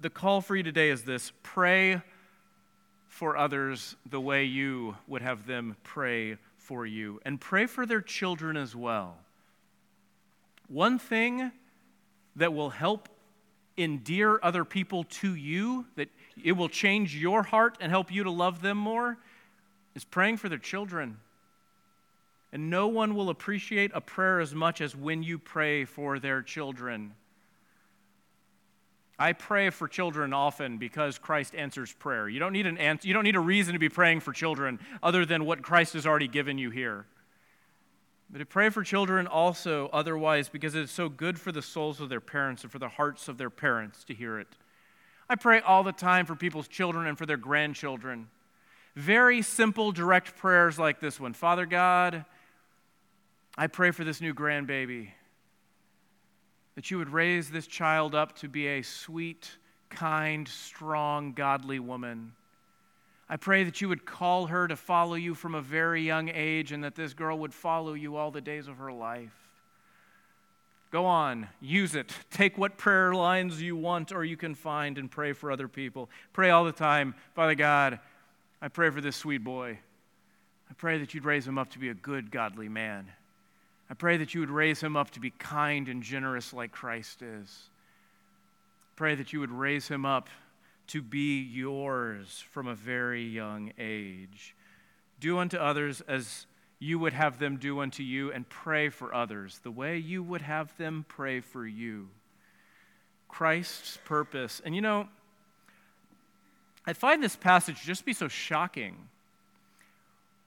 The 0.00 0.10
call 0.10 0.40
for 0.40 0.56
you 0.56 0.62
today 0.62 0.88
is 0.88 1.02
this 1.02 1.32
pray 1.42 2.00
for 3.08 3.36
others 3.36 3.96
the 4.08 4.20
way 4.20 4.44
you 4.44 4.96
would 5.06 5.22
have 5.22 5.46
them 5.46 5.76
pray 5.82 6.38
for 6.66 6.84
you, 6.84 7.20
and 7.24 7.40
pray 7.40 7.66
for 7.66 7.86
their 7.86 8.00
children 8.00 8.56
as 8.56 8.74
well. 8.74 9.16
One 10.68 10.98
thing 10.98 11.52
that 12.34 12.52
will 12.52 12.70
help 12.70 13.08
endear 13.78 14.40
other 14.42 14.64
people 14.64 15.04
to 15.04 15.34
you, 15.34 15.86
that 15.94 16.08
it 16.42 16.52
will 16.52 16.68
change 16.68 17.16
your 17.16 17.44
heart 17.44 17.78
and 17.80 17.90
help 17.90 18.12
you 18.12 18.24
to 18.24 18.30
love 18.30 18.62
them 18.62 18.78
more, 18.78 19.16
is 19.94 20.04
praying 20.04 20.38
for 20.38 20.48
their 20.48 20.58
children. 20.58 21.18
And 22.52 22.68
no 22.68 22.88
one 22.88 23.14
will 23.14 23.30
appreciate 23.30 23.92
a 23.94 24.00
prayer 24.00 24.40
as 24.40 24.54
much 24.54 24.80
as 24.80 24.96
when 24.96 25.22
you 25.22 25.38
pray 25.38 25.84
for 25.84 26.18
their 26.18 26.42
children. 26.42 27.14
I 29.18 29.32
pray 29.32 29.70
for 29.70 29.88
children 29.88 30.32
often 30.34 30.76
because 30.76 31.18
Christ 31.18 31.54
answers 31.54 31.92
prayer. 31.92 32.28
You 32.28 32.38
don't 32.38 32.52
need 32.52 32.66
an 32.66 32.76
answer, 32.76 33.08
you 33.08 33.14
don't 33.14 33.24
need 33.24 33.36
a 33.36 33.40
reason 33.40 33.72
to 33.72 33.78
be 33.78 33.88
praying 33.88 34.20
for 34.20 34.32
children 34.32 34.78
other 35.02 35.24
than 35.24 35.46
what 35.46 35.62
Christ 35.62 35.94
has 35.94 36.06
already 36.06 36.28
given 36.28 36.58
you 36.58 36.70
here. 36.70 37.06
But 38.28 38.38
to 38.38 38.46
pray 38.46 38.68
for 38.70 38.82
children 38.82 39.26
also 39.26 39.88
otherwise 39.92 40.48
because 40.48 40.74
it 40.74 40.82
is 40.82 40.90
so 40.90 41.08
good 41.08 41.38
for 41.38 41.52
the 41.52 41.62
souls 41.62 42.00
of 42.00 42.08
their 42.08 42.20
parents 42.20 42.62
and 42.62 42.72
for 42.72 42.78
the 42.78 42.88
hearts 42.88 43.28
of 43.28 43.38
their 43.38 43.50
parents 43.50 44.04
to 44.04 44.14
hear 44.14 44.38
it. 44.38 44.48
I 45.28 45.36
pray 45.36 45.60
all 45.60 45.82
the 45.82 45.92
time 45.92 46.26
for 46.26 46.36
people's 46.36 46.68
children 46.68 47.06
and 47.06 47.16
for 47.16 47.24
their 47.24 47.36
grandchildren. 47.36 48.28
Very 48.96 49.42
simple, 49.42 49.92
direct 49.92 50.36
prayers 50.36 50.78
like 50.78 51.00
this 51.00 51.18
one 51.18 51.32
Father 51.32 51.66
God, 51.66 52.24
I 53.56 53.66
pray 53.68 53.92
for 53.92 54.04
this 54.04 54.20
new 54.20 54.34
grandbaby 54.34 55.10
that 56.76 56.90
you 56.90 56.98
would 56.98 57.08
raise 57.08 57.50
this 57.50 57.66
child 57.66 58.14
up 58.14 58.36
to 58.36 58.48
be 58.48 58.68
a 58.68 58.82
sweet, 58.82 59.50
kind, 59.90 60.46
strong, 60.46 61.32
godly 61.32 61.80
woman. 61.80 62.32
I 63.28 63.36
pray 63.36 63.64
that 63.64 63.80
you 63.80 63.88
would 63.88 64.04
call 64.04 64.46
her 64.46 64.68
to 64.68 64.76
follow 64.76 65.14
you 65.14 65.34
from 65.34 65.56
a 65.56 65.60
very 65.60 66.02
young 66.02 66.28
age 66.28 66.70
and 66.70 66.84
that 66.84 66.94
this 66.94 67.12
girl 67.12 67.38
would 67.40 67.52
follow 67.52 67.94
you 67.94 68.16
all 68.16 68.30
the 68.30 68.40
days 68.40 68.68
of 68.68 68.76
her 68.76 68.92
life. 68.92 69.34
Go 70.92 71.06
on, 71.06 71.48
use 71.60 71.96
it. 71.96 72.12
Take 72.30 72.56
what 72.56 72.78
prayer 72.78 73.12
lines 73.12 73.60
you 73.60 73.74
want 73.74 74.12
or 74.12 74.24
you 74.24 74.36
can 74.36 74.54
find 74.54 74.98
and 74.98 75.10
pray 75.10 75.32
for 75.32 75.50
other 75.50 75.66
people. 75.66 76.08
Pray 76.32 76.50
all 76.50 76.64
the 76.64 76.72
time. 76.72 77.14
Father 77.34 77.56
God, 77.56 77.98
I 78.62 78.68
pray 78.68 78.90
for 78.90 79.00
this 79.00 79.16
sweet 79.16 79.42
boy. 79.42 79.78
I 80.70 80.74
pray 80.74 80.98
that 80.98 81.14
you'd 81.14 81.24
raise 81.24 81.46
him 81.46 81.58
up 81.58 81.70
to 81.70 81.78
be 81.78 81.88
a 81.88 81.94
good, 81.94 82.30
godly 82.30 82.68
man. 82.68 83.08
I 83.88 83.94
pray 83.94 84.16
that 84.16 84.34
you 84.34 84.40
would 84.40 84.50
raise 84.50 84.80
him 84.80 84.96
up 84.96 85.10
to 85.12 85.20
be 85.20 85.30
kind 85.30 85.88
and 85.88 86.02
generous 86.02 86.52
like 86.52 86.72
Christ 86.72 87.22
is. 87.22 87.68
Pray 88.96 89.14
that 89.14 89.32
you 89.32 89.40
would 89.40 89.52
raise 89.52 89.88
him 89.88 90.04
up 90.04 90.28
to 90.88 91.02
be 91.02 91.40
yours 91.40 92.44
from 92.50 92.66
a 92.66 92.74
very 92.74 93.24
young 93.24 93.72
age. 93.78 94.56
Do 95.20 95.38
unto 95.38 95.56
others 95.56 96.00
as 96.08 96.46
you 96.78 96.98
would 96.98 97.12
have 97.12 97.38
them 97.38 97.56
do 97.56 97.80
unto 97.80 98.02
you, 98.02 98.30
and 98.32 98.46
pray 98.48 98.90
for 98.90 99.14
others 99.14 99.60
the 99.62 99.70
way 99.70 99.96
you 99.96 100.22
would 100.22 100.42
have 100.42 100.76
them 100.76 101.06
pray 101.08 101.40
for 101.40 101.66
you. 101.66 102.08
Christ's 103.28 103.98
purpose. 104.04 104.60
And 104.64 104.74
you 104.74 104.82
know, 104.82 105.08
I 106.86 106.92
find 106.92 107.22
this 107.22 107.36
passage 107.36 107.82
just 107.82 108.04
be 108.04 108.12
so 108.12 108.28
shocking 108.28 109.08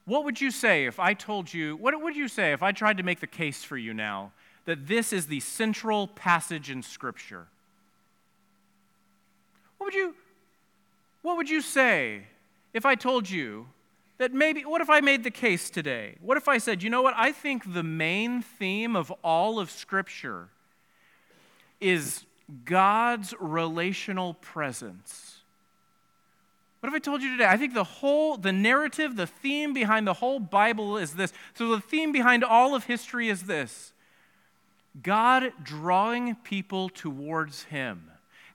what 0.09 0.23
would 0.23 0.41
you 0.41 0.49
say 0.49 0.85
if 0.85 0.99
I 0.99 1.13
told 1.13 1.53
you, 1.53 1.75
what 1.77 1.99
would 2.01 2.15
you 2.15 2.27
say 2.27 2.51
if 2.51 2.63
I 2.63 2.71
tried 2.71 2.97
to 2.97 3.03
make 3.03 3.19
the 3.19 3.27
case 3.27 3.63
for 3.63 3.77
you 3.77 3.93
now 3.93 4.31
that 4.65 4.87
this 4.87 5.13
is 5.13 5.27
the 5.27 5.39
central 5.39 6.07
passage 6.07 6.71
in 6.71 6.81
Scripture? 6.81 7.47
What 9.77 9.85
would 9.87 9.93
you, 9.93 10.15
what 11.21 11.37
would 11.37 11.49
you 11.49 11.61
say 11.61 12.23
if 12.73 12.85
I 12.85 12.95
told 12.95 13.29
you 13.29 13.67
that 14.17 14.33
maybe, 14.33 14.65
what 14.65 14.81
if 14.81 14.89
I 14.89 14.99
made 14.99 15.23
the 15.23 15.31
case 15.31 15.69
today? 15.69 16.15
What 16.21 16.37
if 16.37 16.47
I 16.47 16.57
said, 16.57 16.81
you 16.81 16.89
know 16.89 17.03
what, 17.03 17.13
I 17.15 17.31
think 17.31 17.73
the 17.73 17.83
main 17.83 18.41
theme 18.41 18.95
of 18.95 19.11
all 19.23 19.59
of 19.59 19.69
Scripture 19.69 20.49
is 21.79 22.25
God's 22.65 23.33
relational 23.39 24.33
presence. 24.33 25.38
What 26.79 26.89
if 26.89 26.95
I 26.95 26.99
told 26.99 27.21
you 27.21 27.31
today? 27.31 27.47
I 27.49 27.57
think 27.57 27.73
the 27.73 27.83
whole, 27.83 28.37
the 28.37 28.53
narrative, 28.53 29.15
the 29.15 29.27
theme 29.27 29.73
behind 29.73 30.07
the 30.07 30.13
whole 30.13 30.39
Bible 30.39 30.97
is 30.97 31.13
this. 31.13 31.33
So 31.53 31.69
the 31.69 31.81
theme 31.81 32.11
behind 32.11 32.43
all 32.43 32.73
of 32.73 32.85
history 32.85 33.29
is 33.29 33.43
this 33.43 33.91
God 35.01 35.51
drawing 35.61 36.35
people 36.35 36.89
towards 36.89 37.63
Him. 37.63 38.09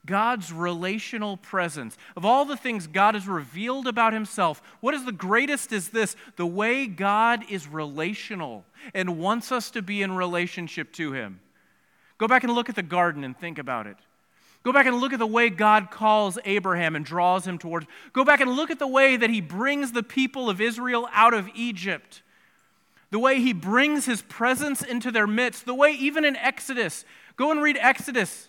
God's 0.07 0.53
relational 0.53 1.39
presence. 1.39 1.97
Of 2.15 2.27
all 2.27 2.45
the 2.45 2.59
things 2.59 2.87
God 2.87 3.15
has 3.15 3.27
revealed 3.27 3.87
about 3.87 4.13
Himself, 4.13 4.63
what 4.81 4.95
is 4.95 5.05
the 5.05 5.13
greatest 5.13 5.73
is 5.73 5.91
this 5.91 6.17
the 6.37 6.47
way 6.47 6.87
God 6.87 7.45
is 7.49 7.67
relational 7.67 8.65
and 8.93 9.19
wants 9.19 9.51
us 9.51 9.71
to 9.71 9.83
be 9.83 10.03
in 10.03 10.13
relationship 10.13 10.93
to 10.95 11.13
Him. 11.13 11.41
Go 12.19 12.29
back 12.29 12.45
and 12.45 12.53
look 12.53 12.69
at 12.69 12.77
the 12.77 12.83
garden 12.83 13.25
and 13.25 13.37
think 13.37 13.59
about 13.59 13.87
it. 13.87 13.97
Go 14.65 14.73
back 14.73 14.87
and 14.87 14.97
look 14.97 15.13
at 15.13 15.19
the 15.19 15.27
way 15.27 15.51
God 15.51 15.91
calls 15.91 16.39
Abraham 16.47 16.97
and 16.97 17.05
draws 17.05 17.47
him 17.47 17.59
towards. 17.59 17.87
Go 18.15 18.25
back 18.25 18.41
and 18.41 18.51
look 18.51 18.71
at 18.71 18.79
the 18.79 18.89
way 18.89 19.15
that 19.17 19.29
he 19.29 19.43
brings 19.43 19.93
the 19.93 20.03
people 20.03 20.49
of 20.49 20.59
Israel 20.59 21.07
out 21.13 21.35
of 21.35 21.51
Egypt. 21.55 22.23
The 23.11 23.19
way 23.19 23.41
he 23.41 23.53
brings 23.53 24.07
his 24.07 24.23
presence 24.23 24.83
into 24.83 25.13
their 25.13 25.27
midst. 25.27 25.67
The 25.67 25.75
way, 25.75 25.93
even 25.93 26.25
in 26.25 26.35
Exodus, 26.37 27.05
go 27.37 27.51
and 27.51 27.63
read 27.63 27.77
Exodus. 27.79 28.49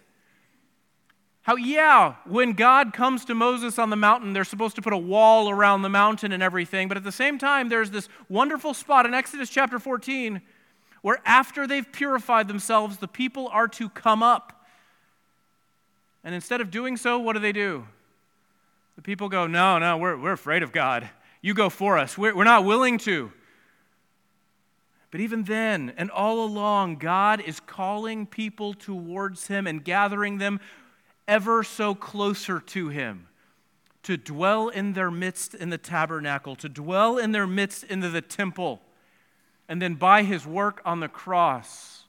How, 1.41 1.57
yeah, 1.57 2.15
when 2.25 2.53
God 2.53 2.93
comes 2.93 3.25
to 3.25 3.35
Moses 3.35 3.77
on 3.77 3.89
the 3.89 3.97
mountain, 3.97 4.31
they're 4.31 4.45
supposed 4.45 4.77
to 4.77 4.81
put 4.81 4.93
a 4.93 4.97
wall 4.97 5.49
around 5.49 5.81
the 5.81 5.89
mountain 5.89 6.31
and 6.31 6.41
everything. 6.41 6.87
But 6.87 6.95
at 6.95 7.03
the 7.03 7.11
same 7.11 7.37
time, 7.37 7.67
there's 7.67 7.91
this 7.91 8.07
wonderful 8.29 8.73
spot 8.73 9.05
in 9.05 9.13
Exodus 9.13 9.49
chapter 9.49 9.79
14 9.79 10.41
where 11.01 11.21
after 11.25 11.67
they've 11.67 11.91
purified 11.91 12.47
themselves, 12.47 12.97
the 12.97 13.07
people 13.07 13.47
are 13.49 13.67
to 13.67 13.89
come 13.89 14.23
up 14.23 14.54
and 16.25 16.33
instead 16.33 16.59
of 16.59 16.71
doing 16.71 16.97
so, 16.97 17.19
what 17.19 17.33
do 17.33 17.39
they 17.39 17.51
do? 17.51 17.85
The 18.95 19.03
people 19.03 19.29
go, 19.29 19.45
No, 19.45 19.77
no, 19.77 19.97
we're, 19.97 20.17
we're 20.17 20.33
afraid 20.33 20.63
of 20.63 20.71
God. 20.71 21.07
You 21.41 21.53
go 21.53 21.69
for 21.69 21.99
us. 21.99 22.17
We're, 22.17 22.35
we're 22.35 22.43
not 22.43 22.65
willing 22.65 22.97
to. 22.99 23.31
But 25.11 25.21
even 25.21 25.43
then, 25.43 25.93
and 25.95 26.09
all 26.09 26.43
along, 26.43 26.97
God 26.97 27.39
is 27.39 27.59
calling 27.59 28.25
people 28.25 28.73
towards 28.73 29.47
Him 29.47 29.67
and 29.67 29.83
gathering 29.83 30.39
them 30.39 30.59
ever 31.27 31.63
so 31.63 31.93
closer 31.93 32.59
to 32.59 32.89
Him 32.89 33.27
to 34.01 34.17
dwell 34.17 34.69
in 34.69 34.93
their 34.93 35.09
midst 35.09 35.53
in 35.53 35.69
the 35.69 35.77
tabernacle, 35.77 36.55
to 36.55 36.69
dwell 36.69 37.17
in 37.17 37.31
their 37.31 37.47
midst 37.47 37.83
into 37.83 38.09
the 38.09 38.21
temple, 38.21 38.81
and 39.69 39.81
then 39.81 39.93
by 39.93 40.23
His 40.23 40.45
work 40.45 40.81
on 40.85 40.99
the 40.99 41.07
cross, 41.07 42.03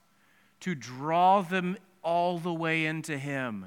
to 0.60 0.74
draw 0.74 1.42
them 1.42 1.76
all 2.02 2.38
the 2.38 2.52
way 2.52 2.86
into 2.86 3.18
Him. 3.18 3.66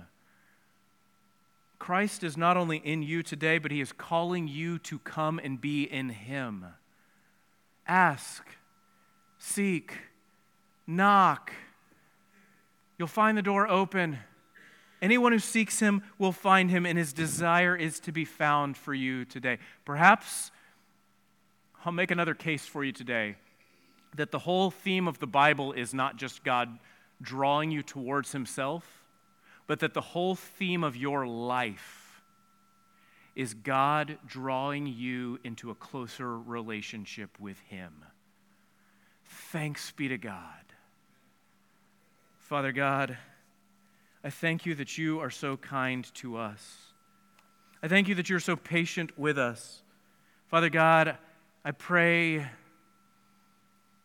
Christ 1.79 2.23
is 2.23 2.37
not 2.37 2.57
only 2.57 2.77
in 2.77 3.01
you 3.01 3.23
today, 3.23 3.57
but 3.57 3.71
He 3.71 3.81
is 3.81 3.91
calling 3.91 4.47
you 4.47 4.77
to 4.79 4.99
come 4.99 5.39
and 5.41 5.59
be 5.59 5.83
in 5.83 6.09
Him. 6.09 6.65
Ask, 7.87 8.45
seek, 9.39 9.97
knock. 10.85 11.51
You'll 12.97 13.07
find 13.07 13.37
the 13.37 13.41
door 13.41 13.67
open. 13.67 14.19
Anyone 15.01 15.31
who 15.31 15.39
seeks 15.39 15.79
him 15.79 16.03
will 16.17 16.33
find 16.33 16.69
him, 16.69 16.85
and 16.85 16.97
his 16.97 17.13
desire 17.13 17.75
is 17.75 17.99
to 18.01 18.11
be 18.11 18.25
found 18.25 18.75
for 18.75 18.93
you 18.93 19.23
today. 19.23 19.57
Perhaps 19.85 20.51
I'll 21.85 21.93
make 21.93 22.11
another 22.11 22.33
case 22.33 22.65
for 22.65 22.83
you 22.83 22.91
today 22.91 23.37
that 24.15 24.31
the 24.31 24.39
whole 24.39 24.71
theme 24.71 25.07
of 25.07 25.19
the 25.19 25.27
Bible 25.27 25.71
is 25.71 25.93
not 25.93 26.17
just 26.17 26.43
God 26.43 26.77
drawing 27.21 27.71
you 27.71 27.81
towards 27.81 28.33
himself, 28.33 28.98
but 29.69 29.81
that 29.81 29.93
the 29.93 30.01
whole 30.01 30.33
theme 30.33 30.83
of 30.83 30.95
your 30.95 31.27
life 31.27 32.23
is 33.35 33.53
God 33.53 34.17
drawing 34.25 34.87
you 34.87 35.37
into 35.43 35.69
a 35.69 35.75
closer 35.75 36.39
relationship 36.39 37.39
with 37.39 37.59
him. 37.59 37.93
Thanks 39.51 39.91
be 39.91 40.07
to 40.07 40.17
God. 40.17 40.41
Father 42.39 42.71
God, 42.71 43.15
I 44.23 44.31
thank 44.31 44.65
you 44.65 44.73
that 44.73 44.97
you 44.97 45.19
are 45.19 45.29
so 45.29 45.55
kind 45.55 46.03
to 46.15 46.37
us. 46.37 46.77
I 47.83 47.87
thank 47.87 48.07
you 48.07 48.15
that 48.15 48.27
you're 48.27 48.39
so 48.39 48.55
patient 48.55 49.19
with 49.19 49.37
us. 49.37 49.83
Father 50.47 50.71
God, 50.71 51.15
I 51.63 51.69
pray 51.73 52.43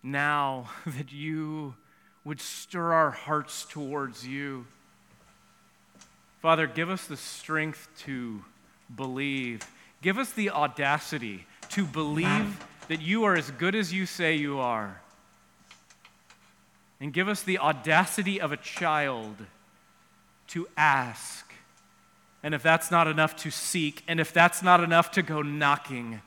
now 0.03 0.69
that 0.87 1.11
you 1.11 1.75
would 2.23 2.43
stir 2.43 2.93
our 2.93 3.12
hearts 3.12 3.65
towards 3.65 4.27
you. 4.27 4.67
Father, 6.45 6.66
give 6.66 6.90
us 6.90 7.07
the 7.07 7.16
strength 7.16 7.88
to 8.01 8.45
believe. 8.95 9.62
Give 10.03 10.18
us 10.18 10.30
the 10.32 10.51
audacity 10.51 11.47
to 11.70 11.86
believe 11.86 12.62
that 12.88 13.01
you 13.01 13.24
are 13.24 13.34
as 13.34 13.51
good 13.53 13.74
as 13.74 13.95
you 13.95 14.05
say 14.05 14.34
you 14.34 14.59
are. 14.59 15.01
And 17.01 17.14
give 17.14 17.30
us 17.30 17.42
the 17.42 17.61
audacity 17.61 18.42
of 18.42 18.53
a 18.53 18.59
child 18.59 19.36
to 20.49 20.68
ask. 20.76 21.51
And 22.42 22.53
if 22.53 22.62
that's 22.62 22.90
not 22.90 23.09
enough, 23.09 23.36
to 23.36 23.51
seek. 23.51 24.05
And 24.07 24.20
if 24.20 24.34
that's 24.34 24.62
not 24.62 24.84
enough, 24.84 25.12
to 25.12 25.22
go 25.22 25.40
knocking. 25.40 26.20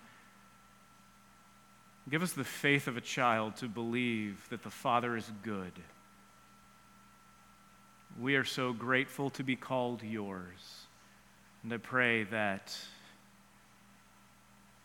Give 2.09 2.23
us 2.23 2.33
the 2.33 2.43
faith 2.43 2.87
of 2.87 2.97
a 2.97 3.01
child 3.01 3.57
to 3.57 3.67
believe 3.67 4.47
that 4.49 4.63
the 4.63 4.71
Father 4.71 5.15
is 5.15 5.31
good. 5.43 5.73
We 8.19 8.35
are 8.35 8.43
so 8.43 8.73
grateful 8.73 9.29
to 9.31 9.43
be 9.43 9.55
called 9.55 10.01
yours. 10.01 10.85
And 11.63 11.71
I 11.71 11.77
pray 11.77 12.23
that 12.25 12.75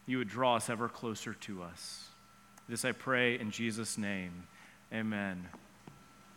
you 0.07 0.19
would 0.19 0.29
draw 0.29 0.57
us 0.57 0.69
ever 0.69 0.89
closer 0.89 1.33
to 1.33 1.63
us. 1.63 2.09
This 2.69 2.85
I 2.85 2.93
pray 2.93 3.39
in 3.39 3.51
Jesus' 3.51 3.97
name. 3.97 4.47
Amen. 4.93 5.49